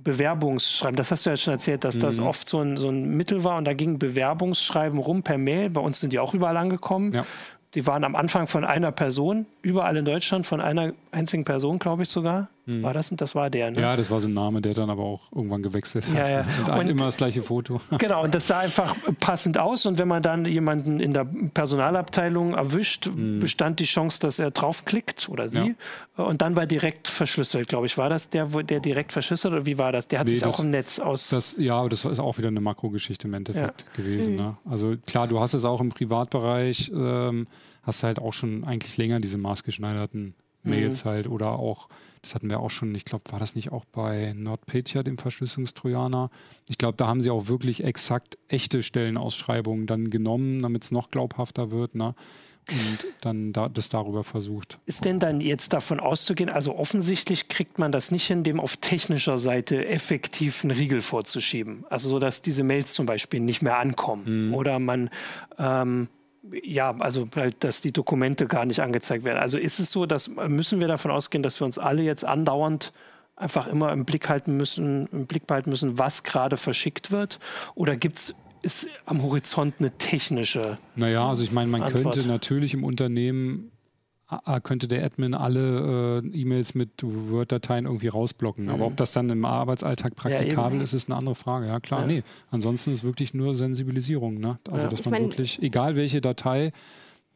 [0.00, 0.96] Bewerbungsschreiben.
[0.96, 2.00] Das hast du ja schon erzählt, dass mhm.
[2.00, 5.70] das oft so ein, so ein Mittel war und da ging Bewerbungsschreiben rum per Mail.
[5.70, 7.12] Bei uns sind die auch überall angekommen.
[7.12, 7.24] Ja.
[7.74, 12.04] Die waren am Anfang von einer Person, überall in Deutschland, von einer einzigen Person, glaube
[12.04, 12.48] ich sogar.
[12.66, 12.82] Hm.
[12.82, 13.10] War das?
[13.10, 13.80] Das war der, ne?
[13.80, 16.46] Ja, das war so ein Name, der dann aber auch irgendwann gewechselt ja, hat.
[16.66, 16.76] Ja.
[16.78, 17.80] Und, immer das gleiche Foto.
[17.98, 19.86] Genau, und das sah einfach passend aus.
[19.86, 23.40] Und wenn man dann jemanden in der Personalabteilung erwischt, hm.
[23.40, 25.74] bestand die Chance, dass er draufklickt oder sie.
[26.16, 26.24] Ja.
[26.24, 27.98] Und dann war direkt verschlüsselt, glaube ich.
[27.98, 30.08] War das der, der direkt verschlüsselt oder wie war das?
[30.08, 31.28] Der hat nee, sich das, auch im Netz aus.
[31.28, 34.32] Das, ja, das ist auch wieder eine Makrogeschichte im Endeffekt gewesen.
[34.32, 34.38] Mhm.
[34.38, 34.56] Ne?
[34.64, 37.46] Also klar, du hast es auch im Privatbereich, ähm,
[37.82, 41.08] hast halt auch schon eigentlich länger diese maßgeschneiderten Mails mhm.
[41.08, 41.88] halt oder auch
[42.24, 46.30] das hatten wir auch schon, ich glaube, war das nicht auch bei NordPetya, dem Verschlüsselungstrojaner?
[46.68, 51.10] Ich glaube, da haben sie auch wirklich exakt echte Stellenausschreibungen dann genommen, damit es noch
[51.10, 51.94] glaubhafter wird.
[51.94, 52.14] Ne?
[52.70, 54.78] und dann da, das darüber versucht.
[54.86, 58.78] Ist denn dann jetzt davon auszugehen, also offensichtlich kriegt man das nicht hin, dem auf
[58.78, 61.84] technischer Seite effektiv einen Riegel vorzuschieben?
[61.90, 64.54] Also so, dass diese Mails zum Beispiel nicht mehr ankommen mhm.
[64.54, 65.10] oder man
[65.58, 66.08] ähm,
[66.62, 69.38] ja, also halt, dass die Dokumente gar nicht angezeigt werden.
[69.38, 72.92] Also ist es so, dass müssen wir davon ausgehen, dass wir uns alle jetzt andauernd
[73.36, 77.40] einfach immer im Blick halten müssen, im Blick behalten müssen, was gerade verschickt wird?
[77.74, 80.78] Oder gibt es ist am Horizont eine technische?
[80.96, 82.14] Naja, also ich meine, man Antwort?
[82.14, 83.70] könnte natürlich im Unternehmen
[84.62, 88.64] könnte der Admin alle äh, E-Mails mit Word-Dateien irgendwie rausblocken.
[88.64, 88.70] Mhm.
[88.70, 91.66] Aber ob das dann im Arbeitsalltag praktikabel ja, ist, ist eine andere Frage.
[91.66, 92.06] Ja, klar, ja.
[92.06, 92.22] nee.
[92.50, 94.38] Ansonsten ist wirklich nur Sensibilisierung.
[94.38, 94.58] Ne?
[94.70, 94.90] Also, ja.
[94.90, 96.72] dass ich man wirklich, egal welche Datei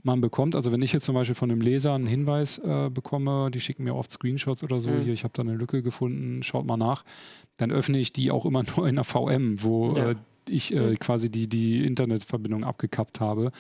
[0.03, 3.51] man bekommt, also wenn ich jetzt zum Beispiel von einem Leser einen Hinweis äh, bekomme,
[3.51, 5.03] die schicken mir oft Screenshots oder so, mhm.
[5.03, 7.05] hier, ich habe da eine Lücke gefunden, schaut mal nach,
[7.57, 10.15] dann öffne ich die auch immer nur in einer VM, wo äh,
[10.49, 10.99] ich äh, mhm.
[10.99, 13.53] quasi die, die Internetverbindung abgekappt habe.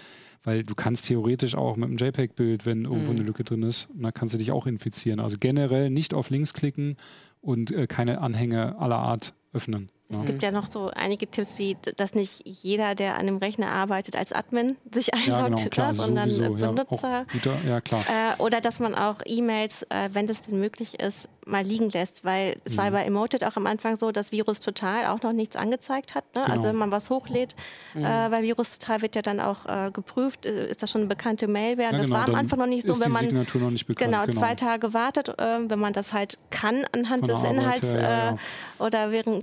[0.44, 3.18] Weil du kannst theoretisch auch mit einem JPEG-Bild, wenn irgendwo mhm.
[3.18, 5.20] eine Lücke drin ist, dann kannst du dich auch infizieren.
[5.20, 6.96] Also generell nicht auf Links klicken
[7.40, 9.90] und äh, keine Anhänge aller Art öffnen.
[10.10, 13.70] Es gibt ja noch so einige Tipps, wie dass nicht jeder, der an dem Rechner
[13.70, 17.10] arbeitet, als Admin sich einloggt, ja, genau, klar, sondern sowieso, Benutzer.
[17.10, 18.04] Ja, guter, ja, klar.
[18.08, 22.24] Äh, oder dass man auch E-Mails, äh, wenn das denn möglich ist, mal liegen lässt,
[22.24, 22.78] weil es mhm.
[22.78, 26.24] war bei Emoted auch am Anfang so, dass Virus Total auch noch nichts angezeigt hat.
[26.34, 26.42] Ne?
[26.42, 26.52] Also genau.
[26.58, 27.54] Also wenn man was hochlädt,
[27.94, 28.04] mhm.
[28.04, 31.08] äh, bei Virus Total wird ja dann auch äh, geprüft, äh, ist das schon eine
[31.08, 31.92] bekannte Malware.
[31.92, 34.10] Ja, das genau, war am Anfang noch nicht so, wenn man Signatur noch nicht bekannt,
[34.10, 37.94] genau, genau, zwei Tage wartet, äh, wenn man das halt kann anhand Von des Inhalts
[37.94, 38.36] her,
[38.78, 39.42] ja, oder während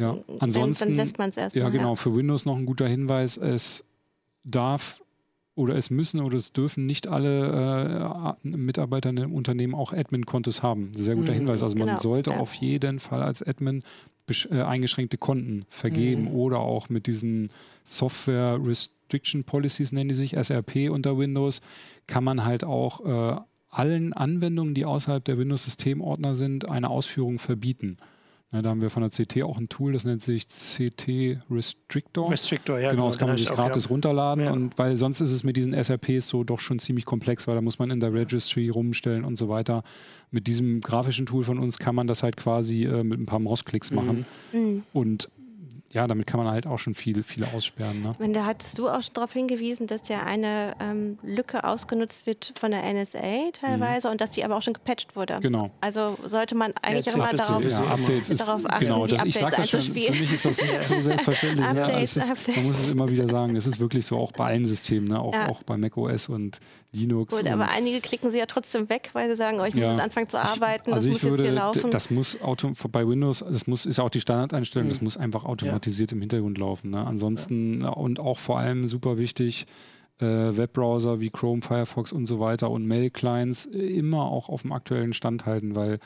[0.55, 1.63] Ansonsten, dann lässt man es erstmal.
[1.63, 3.83] Ja, genau, für Windows noch ein guter Hinweis, es
[4.43, 5.01] darf
[5.55, 10.61] oder es müssen oder es dürfen nicht alle äh, Mitarbeiter in einem Unternehmen auch Admin-Kontos
[10.61, 10.91] haben.
[10.93, 11.37] Sehr guter mhm.
[11.37, 11.63] Hinweis.
[11.63, 12.37] Also man genau, sollte ja.
[12.37, 13.83] auf jeden Fall als Admin
[14.27, 16.35] äh, eingeschränkte Konten vergeben mhm.
[16.35, 17.49] oder auch mit diesen
[17.83, 21.61] Software Restriction Policies nennen die sich SRP unter Windows,
[22.07, 23.39] kann man halt auch äh,
[23.69, 27.97] allen Anwendungen, die außerhalb der Windows-Systemordner sind, eine Ausführung verbieten.
[28.55, 32.31] Ja, da haben wir von der CT auch ein Tool, das nennt sich CT Restrictor.
[32.31, 32.91] Restrictor, ja.
[32.91, 34.45] Genau, das kann man sich gratis auch, runterladen.
[34.45, 34.53] Ja.
[34.53, 37.61] Und weil sonst ist es mit diesen SRPs so doch schon ziemlich komplex, weil da
[37.61, 39.83] muss man in der Registry rumstellen und so weiter.
[40.31, 43.39] Mit diesem grafischen Tool von uns kann man das halt quasi äh, mit ein paar
[43.39, 43.97] Mausklicks mhm.
[43.97, 44.25] machen.
[44.53, 44.83] Mhm.
[44.93, 45.29] Und
[45.95, 48.01] ja, damit kann man halt auch schon viel, viele aussperren.
[48.01, 48.15] Ne?
[48.19, 52.53] Und da hattest du auch schon darauf hingewiesen, dass ja eine ähm, Lücke ausgenutzt wird
[52.59, 54.11] von der NSA teilweise mhm.
[54.11, 55.39] und dass die aber auch schon gepatcht wurde.
[55.41, 55.71] Genau.
[55.79, 59.37] Also sollte man eigentlich ja, immer darauf, ja, Updates darauf ist, achten, genau, das, ich
[59.37, 61.65] sage das schon, für mich ist das so selbstverständlich.
[61.65, 64.47] Updates, ja, ist, man muss es immer wieder sagen, es ist wirklich so, auch bei
[64.47, 65.19] allen Systemen, ne?
[65.19, 65.47] auch, ja.
[65.47, 66.59] auch bei macOS und
[66.91, 67.35] Linux.
[67.35, 70.01] Gut, aber einige klicken sie ja trotzdem weg, weil sie sagen, oh, ich muss jetzt
[70.01, 71.91] anfangen zu arbeiten, also das muss würde, jetzt hier laufen.
[71.91, 74.91] Das muss auto, bei Windows, das muss, ist auch die Standardeinstellung, mhm.
[74.91, 75.45] das muss einfach
[75.85, 76.91] automatisiert im Hintergrund laufen.
[76.91, 77.05] Ne?
[77.05, 79.65] Ansonsten und auch vor allem super wichtig,
[80.19, 85.13] äh, Webbrowser wie Chrome, Firefox und so weiter und Mail-Clients immer auch auf dem aktuellen
[85.13, 85.99] Stand halten, weil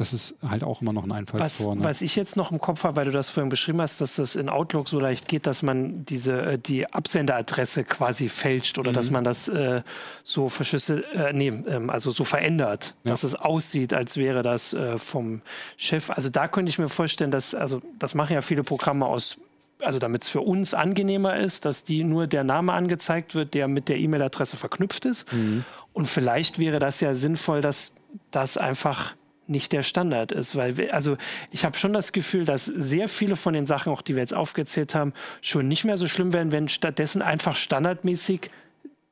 [0.00, 1.72] das ist halt auch immer noch ein Einfallstor.
[1.72, 1.84] Was, ne?
[1.84, 4.34] was ich jetzt noch im Kopf habe, weil du das vorhin beschrieben hast, dass das
[4.34, 8.94] in Outlook so leicht geht, dass man diese äh, die Absenderadresse quasi fälscht oder mhm.
[8.94, 9.82] dass man das äh,
[10.24, 13.10] so verschlüsselt, äh, nee, ähm, also so verändert, ja.
[13.10, 15.42] dass es aussieht, als wäre das äh, vom
[15.76, 16.08] Chef.
[16.08, 19.36] Also da könnte ich mir vorstellen, dass, also das machen ja viele Programme aus
[19.82, 23.66] also damit es für uns angenehmer ist, dass die nur der Name angezeigt wird, der
[23.66, 25.32] mit der E-Mail-Adresse verknüpft ist.
[25.32, 25.64] Mhm.
[25.94, 27.94] Und vielleicht wäre das ja sinnvoll, dass
[28.30, 29.14] das einfach
[29.50, 31.16] nicht der Standard ist, weil wir, also
[31.50, 34.34] ich habe schon das Gefühl, dass sehr viele von den Sachen, auch die wir jetzt
[34.34, 38.50] aufgezählt haben, schon nicht mehr so schlimm werden, wenn stattdessen einfach standardmäßig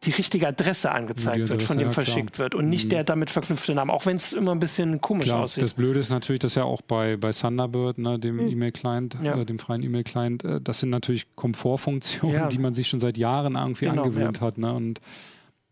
[0.04, 2.44] die richtige Adresse angezeigt Adresse, wird, von dem ja, verschickt klar.
[2.44, 2.90] wird und nicht mhm.
[2.90, 5.64] der damit verknüpfte Name, auch wenn es immer ein bisschen komisch klar, aussieht.
[5.64, 8.48] Das Blöde ist natürlich, dass ja auch bei, bei Thunderbird, ne, dem mhm.
[8.48, 9.40] E-Mail-Client, ja.
[9.40, 12.48] äh, dem freien E-Mail-Client, äh, das sind natürlich Komfortfunktionen, ja.
[12.48, 14.56] die man sich schon seit Jahren irgendwie genau, angewöhnt hat.
[14.56, 14.72] Ne?
[14.72, 15.00] Und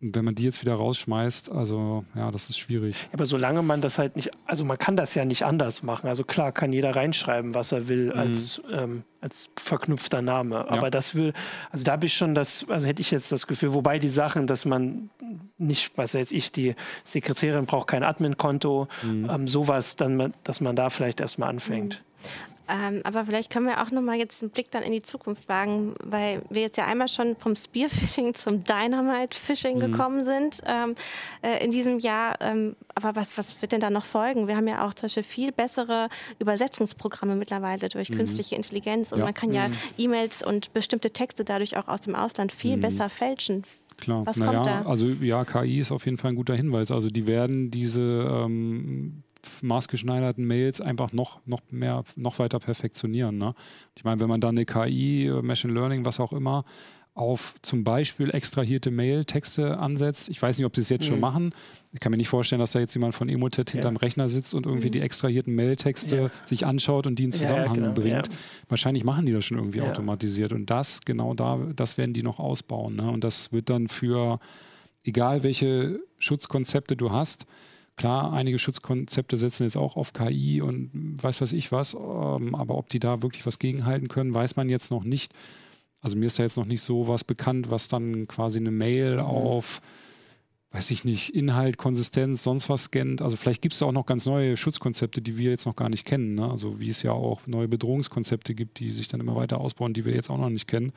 [0.00, 3.08] wenn man die jetzt wieder rausschmeißt, also ja, das ist schwierig.
[3.12, 6.08] Aber solange man das halt nicht, also man kann das ja nicht anders machen.
[6.08, 8.18] Also klar kann jeder reinschreiben, was er will mhm.
[8.18, 10.68] als, ähm, als verknüpfter Name.
[10.68, 10.90] Aber ja.
[10.90, 11.32] das will,
[11.70, 14.46] also da habe ich schon das, also hätte ich jetzt das Gefühl, wobei die Sachen,
[14.46, 15.08] dass man
[15.56, 19.30] nicht, was jetzt ich, die Sekretärin braucht kein Admin-Konto, mhm.
[19.30, 22.02] ähm, sowas, dann, dass man da vielleicht erstmal anfängt.
[22.68, 25.48] Ähm, aber vielleicht können wir auch noch mal jetzt einen Blick dann in die Zukunft
[25.48, 29.92] wagen, weil wir jetzt ja einmal schon vom Spearfishing zum Dynamite-Fishing mhm.
[29.92, 30.94] gekommen sind ähm,
[31.42, 32.36] äh, in diesem Jahr.
[32.40, 34.48] Ähm, aber was, was wird denn da noch folgen?
[34.48, 38.16] Wir haben ja auch zum Beispiel viel bessere Übersetzungsprogramme mittlerweile durch mhm.
[38.16, 39.24] künstliche Intelligenz und ja.
[39.24, 39.74] man kann ja mhm.
[39.98, 42.82] E-Mails und bestimmte Texte dadurch auch aus dem Ausland viel mhm.
[42.82, 43.64] besser fälschen.
[43.98, 44.82] Klar, was naja, kommt da?
[44.82, 46.90] also ja, KI ist auf jeden Fall ein guter Hinweis.
[46.90, 49.22] Also die werden diese ähm,
[49.62, 53.38] maßgeschneiderten Mails einfach noch, noch mehr, noch weiter perfektionieren.
[53.38, 53.54] Ne?
[53.94, 56.64] Ich meine, wenn man dann eine KI, äh, Machine Learning, was auch immer,
[57.16, 60.28] auf zum Beispiel extrahierte Mail-Texte ansetzt.
[60.28, 61.12] Ich weiß nicht, ob sie es jetzt mhm.
[61.12, 61.54] schon machen.
[61.94, 63.72] Ich kann mir nicht vorstellen, dass da jetzt jemand von Emotet ja.
[63.72, 64.92] hinterm Rechner sitzt und irgendwie mhm.
[64.92, 66.30] die extrahierten Mail-Texte ja.
[66.44, 67.94] sich anschaut und die in Zusammenhang ja, genau.
[67.94, 68.28] bringt.
[68.68, 70.52] Wahrscheinlich machen die das schon irgendwie automatisiert.
[70.52, 72.96] Und das, genau da, das werden die noch ausbauen.
[72.96, 73.10] Ne?
[73.10, 74.38] Und das wird dann für,
[75.02, 77.46] egal welche Schutzkonzepte du hast,
[77.96, 82.76] Klar, einige Schutzkonzepte setzen jetzt auch auf KI und weiß was ich was, ähm, aber
[82.76, 85.32] ob die da wirklich was gegenhalten können, weiß man jetzt noch nicht.
[86.02, 89.14] Also mir ist da jetzt noch nicht so was bekannt, was dann quasi eine Mail
[89.14, 89.20] mhm.
[89.20, 89.80] auf,
[90.72, 93.22] weiß ich nicht, Inhalt, Konsistenz, sonst was scannt.
[93.22, 95.88] Also vielleicht gibt es da auch noch ganz neue Schutzkonzepte, die wir jetzt noch gar
[95.88, 96.34] nicht kennen.
[96.34, 96.50] Ne?
[96.50, 100.04] Also wie es ja auch neue Bedrohungskonzepte gibt, die sich dann immer weiter ausbauen, die
[100.04, 100.92] wir jetzt auch noch nicht kennen.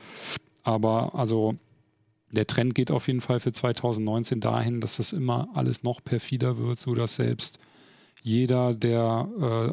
[0.64, 1.56] Aber also
[2.32, 6.58] der Trend geht auf jeden Fall für 2019 dahin, dass das immer alles noch perfider
[6.58, 7.58] wird, sodass selbst
[8.22, 9.72] jeder, der äh,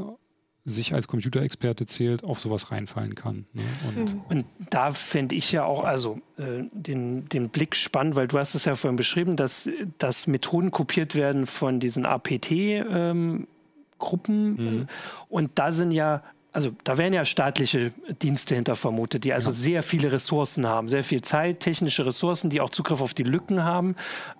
[0.69, 3.45] sich als Computerexperte zählt, auf sowas reinfallen kann.
[3.53, 3.63] Ne?
[3.87, 4.21] Und, mhm.
[4.29, 8.53] und, da finde ich ja auch also äh, den, den Blick spannend, weil du hast
[8.53, 13.47] es ja vorhin beschrieben, dass, dass Methoden kopiert werden von diesen APT-Gruppen.
[13.99, 14.87] Ähm, mhm.
[15.29, 19.55] Und da sind ja also da werden ja staatliche Dienste hinter vermutet, die also ja.
[19.55, 23.63] sehr viele Ressourcen haben, sehr viel Zeit, technische Ressourcen, die auch Zugriff auf die Lücken
[23.63, 23.95] haben,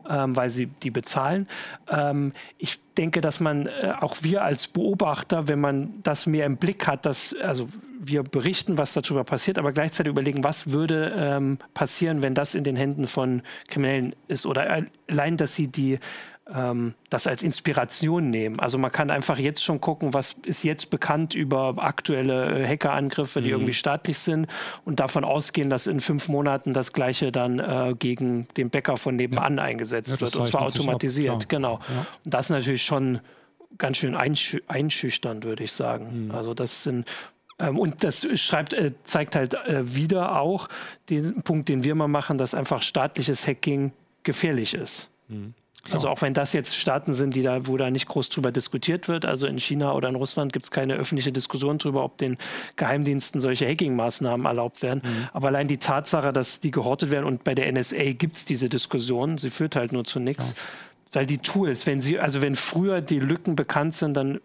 [0.09, 1.47] ähm, weil sie die bezahlen.
[1.87, 6.57] Ähm, ich denke, dass man äh, auch wir als Beobachter, wenn man das mehr im
[6.57, 7.67] Blick hat, dass also
[7.99, 12.63] wir berichten, was darüber passiert, aber gleichzeitig überlegen, was würde ähm, passieren, wenn das in
[12.63, 15.99] den Händen von Kriminellen ist oder allein, dass sie die
[16.53, 18.60] ähm, das als Inspiration nehmen.
[18.60, 23.41] Also man kann einfach jetzt schon gucken, was ist jetzt bekannt über aktuelle äh, Hackerangriffe,
[23.41, 23.55] die mhm.
[23.55, 24.47] irgendwie staatlich sind
[24.86, 29.15] und davon ausgehen, dass in fünf Monaten das gleiche dann äh, gegen den Bäcker von
[29.15, 29.63] nebenan ja.
[29.63, 31.43] eingesetzt ja, wird und zwar automatisiert.
[31.43, 31.79] Ab, genau.
[31.89, 32.05] Ja.
[32.23, 33.19] Und das ist natürlich schon
[33.77, 36.25] ganz schön einschü einschüchternd, würde ich sagen.
[36.25, 36.31] Mhm.
[36.31, 37.05] Also das sind
[37.60, 40.69] ähm, und das schreibt, äh, zeigt halt äh, wieder auch
[41.10, 43.91] den Punkt, den wir mal machen, dass einfach staatliches Hacking
[44.23, 45.10] gefährlich ist.
[45.27, 45.53] Mhm.
[45.91, 49.08] Also auch wenn das jetzt Staaten sind, die da, wo da nicht groß drüber diskutiert
[49.08, 52.38] wird, also in China oder in Russland gibt es keine öffentliche Diskussion darüber, ob den
[52.76, 55.02] Geheimdiensten solche Hacking-Maßnahmen erlaubt werden.
[55.04, 55.30] Mhm.
[55.34, 58.69] Aber allein die Tatsache, dass die gehortet werden und bei der NSA gibt es diese
[58.69, 60.56] Diskussion, sie führt halt nur zu nichts.
[61.12, 64.39] Weil die Tools, wenn sie, also wenn früher die Lücken bekannt sind, dann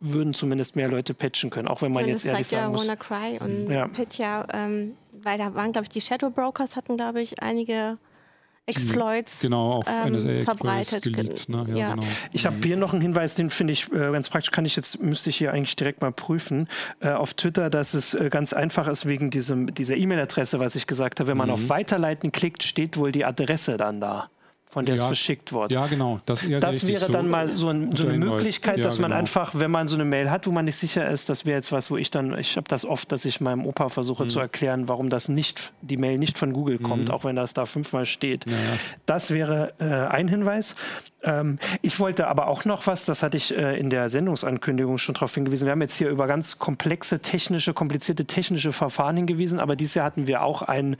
[0.00, 2.86] würden zumindest mehr Leute patchen können, auch wenn man ja, jetzt ehrlich sagen muss.
[2.86, 3.88] Das zeigt ja WannaCry und ja.
[3.88, 7.98] Petya, ähm, weil da waren, glaube ich, die Shadow Brokers hatten, glaube ich, einige
[8.66, 11.04] Exploits genau, auf ähm, NSA verbreitet.
[11.04, 11.66] Geleakt, ne?
[11.68, 11.94] ja, ja.
[11.94, 12.06] Genau.
[12.32, 15.00] Ich habe hier noch einen Hinweis, den finde ich äh, ganz praktisch, kann ich jetzt,
[15.00, 16.68] müsste ich hier eigentlich direkt mal prüfen,
[17.00, 20.86] äh, auf Twitter, dass es äh, ganz einfach ist wegen diesem, dieser E-Mail-Adresse, was ich
[20.86, 21.28] gesagt habe.
[21.28, 21.54] Wenn man mhm.
[21.54, 24.30] auf Weiterleiten klickt, steht wohl die Adresse dann da
[24.68, 25.70] von der ja, es verschickt wird.
[25.70, 26.18] Ja, genau.
[26.26, 29.20] Das, das wäre dann so mal so, ein, so eine Möglichkeit, ja, dass man genau.
[29.20, 31.70] einfach, wenn man so eine Mail hat, wo man nicht sicher ist, das wäre jetzt
[31.72, 34.28] was, wo ich dann, ich habe das oft, dass ich meinem Opa versuche mhm.
[34.28, 37.14] zu erklären, warum das nicht, die Mail nicht von Google kommt, mhm.
[37.14, 38.44] auch wenn das da fünfmal steht.
[38.46, 38.52] Ja,
[39.06, 40.74] das wäre äh, ein Hinweis.
[41.22, 45.14] Ähm, ich wollte aber auch noch was, das hatte ich äh, in der Sendungsankündigung schon
[45.14, 45.66] darauf hingewiesen.
[45.66, 50.06] Wir haben jetzt hier über ganz komplexe technische, komplizierte technische Verfahren hingewiesen, aber dieses Jahr
[50.06, 50.96] hatten wir auch ein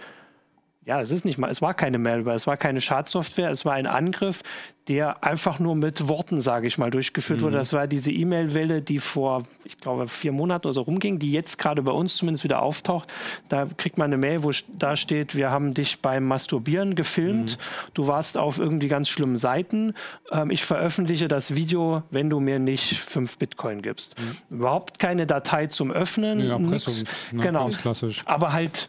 [0.86, 3.72] ja, es ist nicht mal, es war keine Malware, es war keine Schadsoftware, es war
[3.72, 4.42] ein Angriff,
[4.86, 7.46] der einfach nur mit Worten, sage ich mal, durchgeführt mhm.
[7.46, 7.58] wurde.
[7.58, 11.58] Das war diese E-Mail-Welle, die vor, ich glaube, vier Monaten oder so rumging, die jetzt
[11.58, 13.12] gerade bei uns zumindest wieder auftaucht.
[13.48, 17.90] Da kriegt man eine Mail, wo da steht, wir haben dich beim Masturbieren gefilmt, mhm.
[17.94, 19.92] du warst auf irgendwie ganz schlimmen Seiten.
[20.30, 24.14] Ähm, ich veröffentliche das Video, wenn du mir nicht fünf Bitcoin gibst.
[24.20, 24.58] Mhm.
[24.58, 26.38] Überhaupt keine Datei zum Öffnen.
[26.38, 27.06] Ja, Erpressung.
[27.32, 27.68] Ne, genau.
[27.70, 28.22] Klassisch.
[28.24, 28.88] Aber halt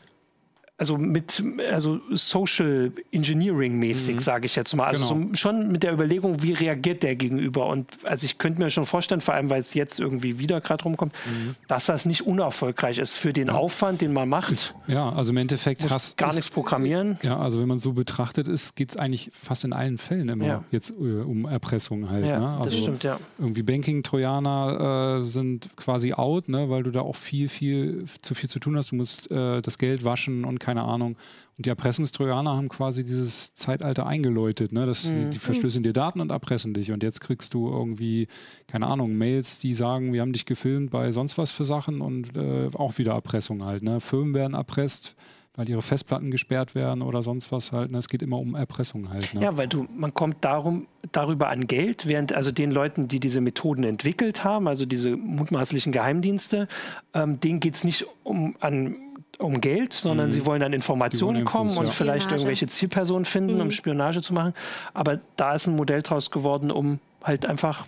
[0.79, 4.19] also mit also Social Engineering mäßig, mhm.
[4.19, 4.85] sage ich jetzt mal.
[4.85, 5.29] Also genau.
[5.31, 7.65] so schon mit der Überlegung, wie reagiert der gegenüber.
[7.67, 10.83] Und also ich könnte mir schon vorstellen, vor allem weil es jetzt irgendwie wieder gerade
[10.83, 11.55] rumkommt, mhm.
[11.67, 13.55] dass das nicht unerfolgreich ist für den ja.
[13.55, 14.51] Aufwand, den man macht.
[14.51, 17.17] Ist, ja, also im Endeffekt hast gar nichts programmieren.
[17.23, 20.45] Ja, also wenn man so betrachtet ist, geht es eigentlich fast in allen Fällen immer
[20.45, 20.63] ja.
[20.69, 22.25] jetzt äh, um Erpressung halt.
[22.25, 22.47] Ja, ne?
[22.57, 23.19] also das stimmt, ja.
[23.39, 26.69] Irgendwie Banking-Trojaner äh, sind quasi out, ne?
[26.69, 28.91] weil du da auch viel, viel zu viel zu tun hast.
[28.91, 31.15] Du musst äh, das Geld waschen und keine Ahnung.
[31.57, 34.85] Und die Erpressungstrojaner haben quasi dieses Zeitalter eingeläutet, ne?
[34.85, 35.15] dass mhm.
[35.15, 36.91] die, die verschlüsseln dir Daten und erpressen dich.
[36.91, 38.27] Und jetzt kriegst du irgendwie,
[38.67, 42.35] keine Ahnung, Mails, die sagen, wir haben dich gefilmt bei sonst was für Sachen und
[42.35, 43.81] äh, auch wieder Erpressung halt.
[43.81, 44.01] Ne?
[44.01, 45.15] Firmen werden erpresst
[45.57, 47.89] weil ihre Festplatten gesperrt werden oder sonst was halt.
[47.89, 47.97] Ne?
[47.97, 49.33] Es geht immer um Erpressung halt.
[49.33, 49.41] Ne?
[49.41, 53.41] Ja, weil du, man kommt darum, darüber an Geld, während also den Leuten, die diese
[53.41, 56.67] Methoden entwickelt haben, also diese mutmaßlichen Geheimdienste,
[57.15, 58.97] ähm, denen geht es nicht um an
[59.37, 60.31] um Geld, sondern mhm.
[60.31, 61.91] sie wollen an Informationen Infos, kommen und ja.
[61.91, 62.41] vielleicht Spionage.
[62.41, 63.61] irgendwelche Zielpersonen finden, mhm.
[63.61, 64.53] um Spionage zu machen.
[64.93, 67.85] Aber da ist ein Modell draus geworden, um halt einfach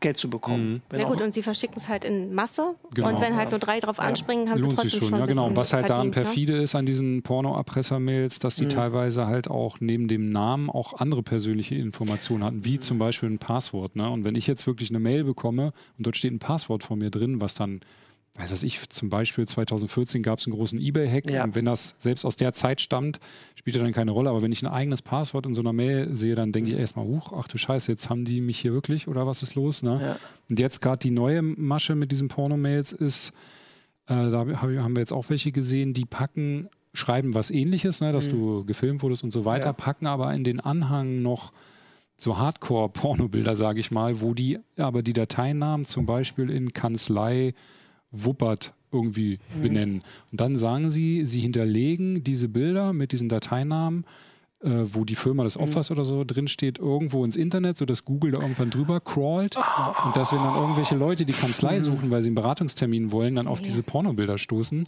[0.00, 0.82] Geld zu bekommen.
[0.90, 0.98] Mhm.
[0.98, 2.74] Ja gut, und sie verschicken es halt in Masse.
[2.94, 3.08] Genau.
[3.08, 5.08] Und wenn halt nur drei drauf anspringen, haben Lohnt sie trotzdem schon.
[5.10, 5.54] schon ja, genau.
[5.54, 6.62] Was halt da perfide ne?
[6.62, 8.70] ist an diesen Porno-Erpresser-Mails, dass die mhm.
[8.70, 13.38] teilweise halt auch neben dem Namen auch andere persönliche Informationen hatten, wie zum Beispiel ein
[13.38, 13.94] Passwort.
[13.96, 14.08] Ne?
[14.08, 17.10] Und wenn ich jetzt wirklich eine Mail bekomme und dort steht ein Passwort von mir
[17.10, 17.80] drin, was dann
[18.36, 21.44] weiß was ich, zum Beispiel 2014 gab es einen großen Ebay-Hack ja.
[21.44, 23.18] und wenn das selbst aus der Zeit stammt,
[23.54, 24.30] spielt ja dann keine Rolle.
[24.30, 26.80] Aber wenn ich ein eigenes Passwort in so einer Mail sehe, dann denke ich mhm.
[26.80, 29.82] erstmal, huch, ach du Scheiße, jetzt haben die mich hier wirklich oder was ist los?
[29.82, 30.00] Ne?
[30.00, 30.16] Ja.
[30.48, 33.30] Und jetzt gerade die neue Masche mit diesen Porno-Mails ist,
[34.06, 38.26] äh, da haben wir jetzt auch welche gesehen, die packen, schreiben was ähnliches, ne, dass
[38.26, 38.30] mhm.
[38.30, 39.72] du gefilmt wurdest und so weiter, ja.
[39.72, 41.52] packen aber in den Anhang noch
[42.16, 47.54] so Hardcore-Pornobilder, sage ich mal, wo die aber die Dateinamen zum Beispiel in Kanzlei
[48.10, 49.62] Wuppert irgendwie mhm.
[49.62, 50.00] benennen.
[50.32, 54.04] Und dann sagen sie, sie hinterlegen diese Bilder mit diesen Dateinamen
[54.62, 55.64] äh, wo die Firma des mhm.
[55.64, 55.94] Opfers mhm.
[55.94, 60.06] oder so drinsteht, irgendwo ins Internet, sodass Google da irgendwann drüber crawlt oh.
[60.06, 61.82] und dass wenn dann irgendwelche Leute die Kanzlei mhm.
[61.82, 64.84] suchen, weil sie einen Beratungstermin wollen, dann auf diese Pornobilder stoßen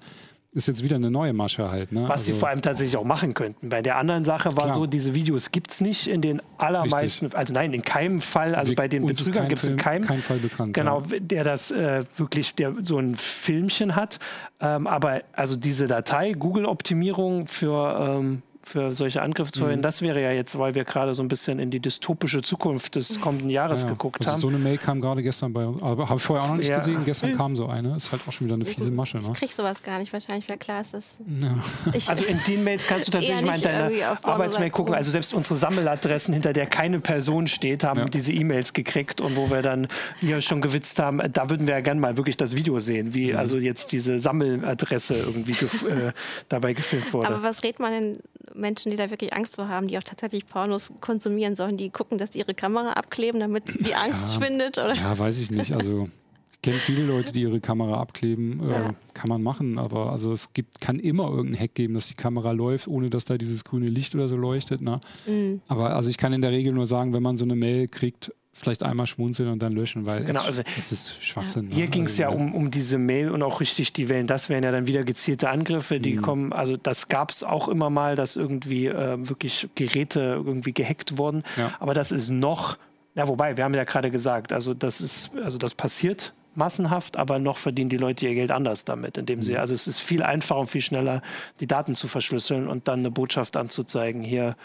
[0.54, 1.92] ist jetzt wieder eine neue Masche halt.
[1.92, 2.02] Ne?
[2.02, 3.70] Was also, sie vor allem tatsächlich auch machen könnten.
[3.70, 4.74] Bei der anderen Sache war klar.
[4.74, 7.38] so, diese Videos gibt es nicht in den allermeisten, Richtig.
[7.38, 10.06] also nein, in keinem Fall, also Wir, bei den Betrügern gibt es in keinem.
[10.06, 10.74] Kein Fall bekannt.
[10.74, 11.18] Genau, ja.
[11.20, 14.18] der das äh, wirklich, der so ein Filmchen hat.
[14.60, 19.80] Ähm, aber also diese Datei, Google-Optimierung für ähm, für solche Angriffe zu verwenden.
[19.80, 19.84] Mhm.
[19.84, 23.20] Das wäre ja jetzt, weil wir gerade so ein bisschen in die dystopische Zukunft des
[23.20, 24.40] kommenden Jahres ja, geguckt also haben.
[24.40, 26.68] So eine Mail kam gerade gestern bei uns, aber habe ich vorher auch noch nicht
[26.68, 26.78] ja.
[26.78, 27.04] gesehen.
[27.04, 27.36] Gestern mhm.
[27.36, 27.96] kam so eine.
[27.96, 29.18] Ist halt auch schon wieder eine fiese Masche.
[29.18, 29.28] Ne?
[29.32, 31.16] Ich krieg sowas gar nicht, wahrscheinlich, wer klar ist das.
[31.40, 31.62] Ja.
[32.08, 34.94] also in den Mails kannst du tatsächlich mal in deine Arbeitsmail gucken.
[34.94, 39.50] Also selbst unsere Sammeladressen, hinter der keine Person steht, haben diese E-Mails gekriegt und wo
[39.50, 39.88] wir dann
[40.20, 43.32] hier schon gewitzt haben, da würden wir ja gerne mal wirklich das Video sehen, wie
[43.32, 43.38] mhm.
[43.38, 46.12] also jetzt diese Sammeladresse irgendwie gef äh,
[46.48, 47.28] dabei gefilmt wurde.
[47.28, 48.18] Aber was redet man denn
[48.54, 52.18] Menschen, die da wirklich Angst vor haben, die auch tatsächlich Pornos konsumieren sollen, die gucken,
[52.18, 54.78] dass die ihre Kamera abkleben, damit die Angst ja, schwindet?
[54.78, 54.94] Oder?
[54.94, 55.72] Ja, weiß ich nicht.
[55.72, 56.08] Also
[56.52, 58.60] ich kenne viele Leute, die ihre Kamera abkleben.
[58.60, 58.94] Äh, ja.
[59.14, 62.52] Kann man machen, aber also es gibt, kann immer irgendeinen Hack geben, dass die Kamera
[62.52, 64.80] läuft, ohne dass da dieses grüne Licht oder so leuchtet.
[64.80, 65.00] Ne?
[65.26, 65.60] Mhm.
[65.68, 68.32] Aber also ich kann in der Regel nur sagen, wenn man so eine Mail kriegt,
[68.52, 71.70] vielleicht einmal schmunzeln und dann löschen, weil genau, es, also es ist Schwachsinn.
[71.70, 71.76] Ja.
[71.76, 71.90] Hier ne?
[71.90, 74.26] ging es also, ja um, um diese Mail und auch richtig die Wellen.
[74.26, 76.22] Das wären ja dann wieder gezielte Angriffe, die mhm.
[76.22, 76.52] kommen.
[76.52, 81.42] Also das gab es auch immer mal, dass irgendwie äh, wirklich Geräte irgendwie gehackt wurden.
[81.56, 81.72] Ja.
[81.80, 82.76] Aber das ist noch,
[83.14, 87.38] ja wobei, wir haben ja gerade gesagt, also das ist, also das passiert massenhaft, aber
[87.38, 89.60] noch verdienen die Leute ihr Geld anders damit, indem sie, mhm.
[89.60, 91.22] also es ist viel einfacher und viel schneller,
[91.60, 94.56] die Daten zu verschlüsseln und dann eine Botschaft anzuzeigen, hier,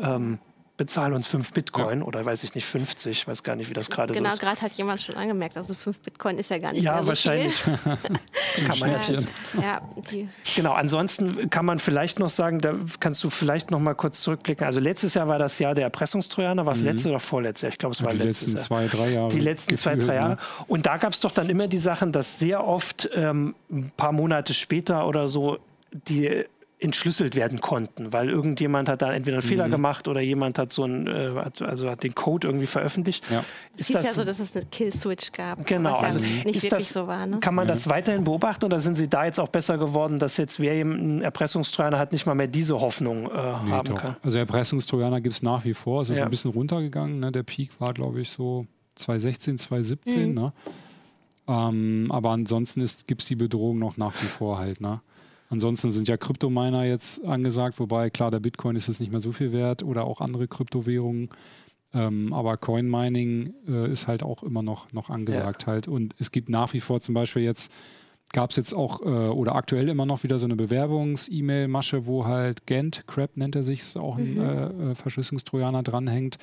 [0.00, 0.38] ähm,
[0.76, 2.04] bezahl uns fünf Bitcoin ja.
[2.04, 4.40] oder weiß ich nicht, 50, weiß gar nicht, wie das gerade genau, so ist.
[4.40, 7.02] Genau, gerade hat jemand schon angemerkt, also fünf Bitcoin ist ja gar nicht ja, mehr
[7.02, 7.54] so wahrscheinlich.
[7.54, 7.78] viel.
[8.66, 9.24] kann man jetzt.
[9.60, 9.80] Ja,
[10.54, 14.66] genau, ansonsten kann man vielleicht noch sagen, da kannst du vielleicht noch mal kurz zurückblicken.
[14.66, 16.86] Also letztes Jahr war das Jahr der Erpressungstrojaner, war es mhm.
[16.86, 17.72] letztes oder vorletztes Jahr?
[17.72, 19.28] Ich glaube, es war die letztes letzten zwei, drei Jahre.
[19.28, 20.30] Die letzten gefühlt, zwei, drei Jahre.
[20.30, 20.38] Ne?
[20.66, 24.12] Und da gab es doch dann immer die Sachen, dass sehr oft ähm, ein paar
[24.12, 25.58] Monate später oder so
[25.90, 26.44] die
[26.78, 29.48] entschlüsselt werden konnten, weil irgendjemand hat da entweder einen mhm.
[29.48, 33.24] Fehler gemacht oder jemand hat so ein, äh, hat, also hat den Code irgendwie veröffentlicht.
[33.30, 33.40] Ja.
[33.76, 35.66] Ist es ist ja so, dass es eine Kill-Switch gab.
[35.66, 37.24] Genau, also ja nicht wirklich das, so war.
[37.24, 37.40] Ne?
[37.40, 40.60] Kann man das weiterhin beobachten oder sind Sie da jetzt auch besser geworden, dass jetzt
[40.60, 43.94] wer einen Erpressungstrojaner hat, nicht mal mehr diese Hoffnung äh, nee, haben doch.
[43.94, 44.16] kann?
[44.22, 46.02] Also Erpressungstrojaner gibt es nach wie vor.
[46.02, 46.24] Es ist ja.
[46.24, 47.20] ein bisschen runtergegangen.
[47.20, 47.32] Ne?
[47.32, 48.66] Der Peak war, glaube ich, so
[48.96, 50.28] 2016, 2017.
[50.28, 50.34] Mhm.
[50.34, 50.52] Ne?
[51.48, 54.82] Ähm, aber ansonsten gibt es die Bedrohung noch nach wie vor halt.
[54.82, 55.00] Ne?
[55.48, 59.32] Ansonsten sind ja Kryptominer jetzt angesagt, wobei klar, der Bitcoin ist jetzt nicht mehr so
[59.32, 61.30] viel wert oder auch andere Kryptowährungen.
[61.94, 65.68] Ähm, aber Coin Mining äh, ist halt auch immer noch, noch angesagt ja.
[65.68, 65.88] halt.
[65.88, 67.70] Und es gibt nach wie vor zum Beispiel jetzt,
[68.32, 72.66] gab es jetzt auch äh, oder aktuell immer noch wieder so eine Bewerbungs-E-Mail-Masche, wo halt
[72.66, 74.40] Gent, Crap nennt er sich, ist auch ein mhm.
[74.40, 76.38] äh, äh Verschlüsselungstrojaner dranhängt.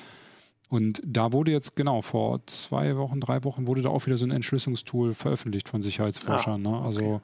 [0.70, 4.24] Und da wurde jetzt, genau, vor zwei Wochen, drei Wochen wurde da auch wieder so
[4.24, 6.66] ein Entschlüsselungstool veröffentlicht von Sicherheitsforschern.
[6.66, 6.82] Ah, ne?
[6.82, 7.20] Also okay.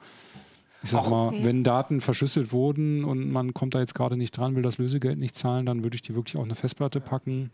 [0.83, 1.43] Ich sag mal, okay.
[1.43, 5.19] wenn Daten verschlüsselt wurden und man kommt da jetzt gerade nicht dran, will das Lösegeld
[5.19, 7.51] nicht zahlen, dann würde ich die wirklich auf eine Festplatte packen,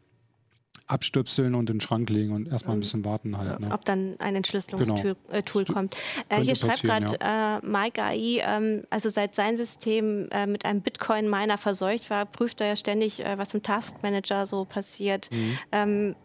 [0.87, 3.59] abstöpseln und in den Schrank legen und erstmal ein bisschen warten halt.
[3.59, 3.71] Ne?
[3.71, 5.59] Ob dann ein Entschlüsselungstool genau.
[5.59, 5.97] äh, kommt.
[6.29, 7.57] Äh, hier schreibt gerade ja.
[7.57, 12.61] äh, Mike AI, ähm, also seit sein System äh, mit einem Bitcoin-Miner verseucht war, prüft
[12.61, 15.29] er ja ständig, äh, was im Taskmanager so passiert.
[15.31, 15.57] Mhm.
[15.73, 16.15] Ähm,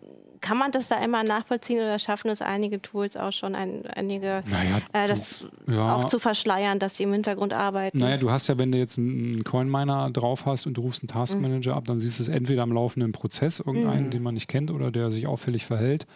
[0.43, 4.43] kann man das da immer nachvollziehen oder schaffen es einige Tools auch schon, ein, einige
[4.47, 5.97] naja, äh, das ja.
[5.97, 7.99] auch zu verschleiern, dass sie im Hintergrund arbeiten?
[7.99, 11.09] Naja, du hast ja, wenn du jetzt einen Coin-Miner drauf hast und du rufst einen
[11.09, 11.79] Taskmanager mhm.
[11.79, 14.11] ab, dann siehst du es entweder am laufenden Prozess, irgendeinen, mhm.
[14.11, 16.07] den man nicht kennt oder der sich auffällig verhält.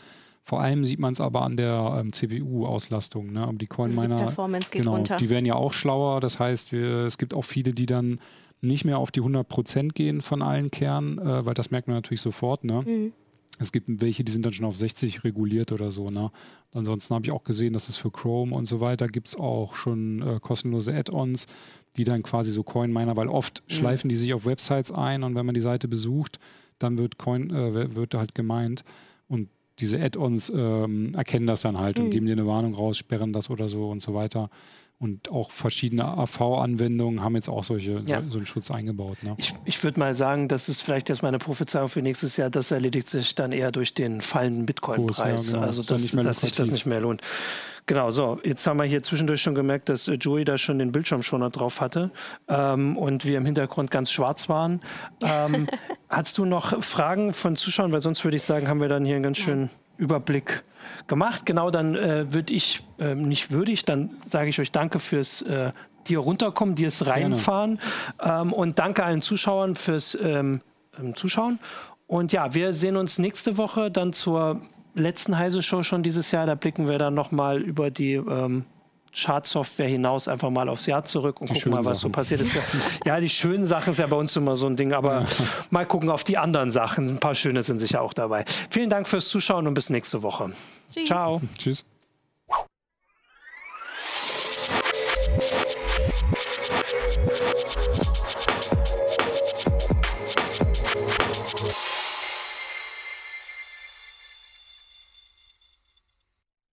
[0.43, 3.33] Vor allem sieht man es aber an der ähm, CPU-Auslastung.
[3.33, 3.49] Ne?
[3.55, 5.17] Die Coin-Miner, Performance geht genau, runter.
[5.17, 6.21] die werden ja auch schlauer.
[6.21, 8.21] Das heißt, wir, es gibt auch viele, die dann
[8.61, 12.21] nicht mehr auf die 100% gehen von allen Kernen, äh, weil das merkt man natürlich
[12.21, 12.65] sofort.
[12.65, 12.83] Ne?
[12.87, 13.13] Mhm.
[13.59, 16.11] Es gibt welche, die sind dann schon auf 60 reguliert oder so.
[16.11, 16.31] Ne?
[16.73, 19.75] Ansonsten habe ich auch gesehen, dass es für Chrome und so weiter gibt es auch
[19.75, 21.47] schon äh, kostenlose Add-ons,
[21.97, 23.73] die dann quasi so Coin-Miner, weil oft mhm.
[23.73, 26.39] schleifen die sich auf Websites ein und wenn man die Seite besucht,
[26.79, 28.85] dann wird Coin, äh, wird halt gemeint
[29.29, 29.49] und
[29.79, 32.05] diese Add-ons ähm, erkennen das dann halt mhm.
[32.05, 34.51] und geben dir eine Warnung raus, sperren das oder so und so weiter.
[34.99, 38.23] Und auch verschiedene AV-Anwendungen haben jetzt auch solche, ja.
[38.23, 39.23] so, so, einen Schutz eingebaut.
[39.23, 39.35] Ne?
[39.37, 42.49] Ich, ich würde mal sagen, das ist vielleicht jetzt meine Prophezeiung für nächstes Jahr.
[42.49, 45.49] Das erledigt sich dann eher durch den fallenden Bitcoin-Preis.
[45.49, 45.67] Ja, genau.
[45.67, 47.21] Also, das, dass sich das nicht mehr lohnt.
[47.89, 50.91] Genau, so, jetzt haben wir hier zwischendurch schon gemerkt, dass äh, Joey da schon den
[50.91, 52.11] Bildschirmschoner drauf hatte
[52.49, 54.81] ähm, und wir im Hintergrund ganz schwarz waren.
[55.23, 55.69] Ähm,
[56.09, 57.93] hast du noch Fragen von Zuschauern?
[57.93, 60.65] Weil sonst würde ich sagen, haben wir dann hier einen ganz schönen Überblick
[61.07, 61.47] gemacht.
[61.47, 65.73] Genau, dann äh, würde ich, äh, nicht würdig, dann sage ich euch danke fürs äh,
[66.09, 67.81] dir runterkommen, dir es reinfahren
[68.23, 70.61] ähm, und danke allen Zuschauern fürs ähm,
[70.99, 71.59] ähm, zuschauen.
[72.07, 74.61] Und ja, wir sehen uns nächste Woche dann zur
[74.95, 76.47] letzten Heise Show schon dieses Jahr.
[76.47, 78.65] Da blicken wir dann nochmal über die ähm,
[79.17, 82.11] Chartsoftware hinaus einfach mal aufs Jahr zurück und die gucken mal, was Sachen.
[82.11, 82.53] so passiert ist.
[83.05, 85.27] ja, die schönen Sachen ist ja bei uns immer so ein Ding, aber ja.
[85.71, 87.09] mal gucken auf die anderen Sachen.
[87.09, 88.45] Ein paar schöne sind sicher auch dabei.
[88.69, 90.53] Vielen Dank fürs Zuschauen und bis nächste Woche.
[90.93, 91.07] Tschüss.
[91.07, 91.41] Ciao.
[91.57, 91.87] Tschüss.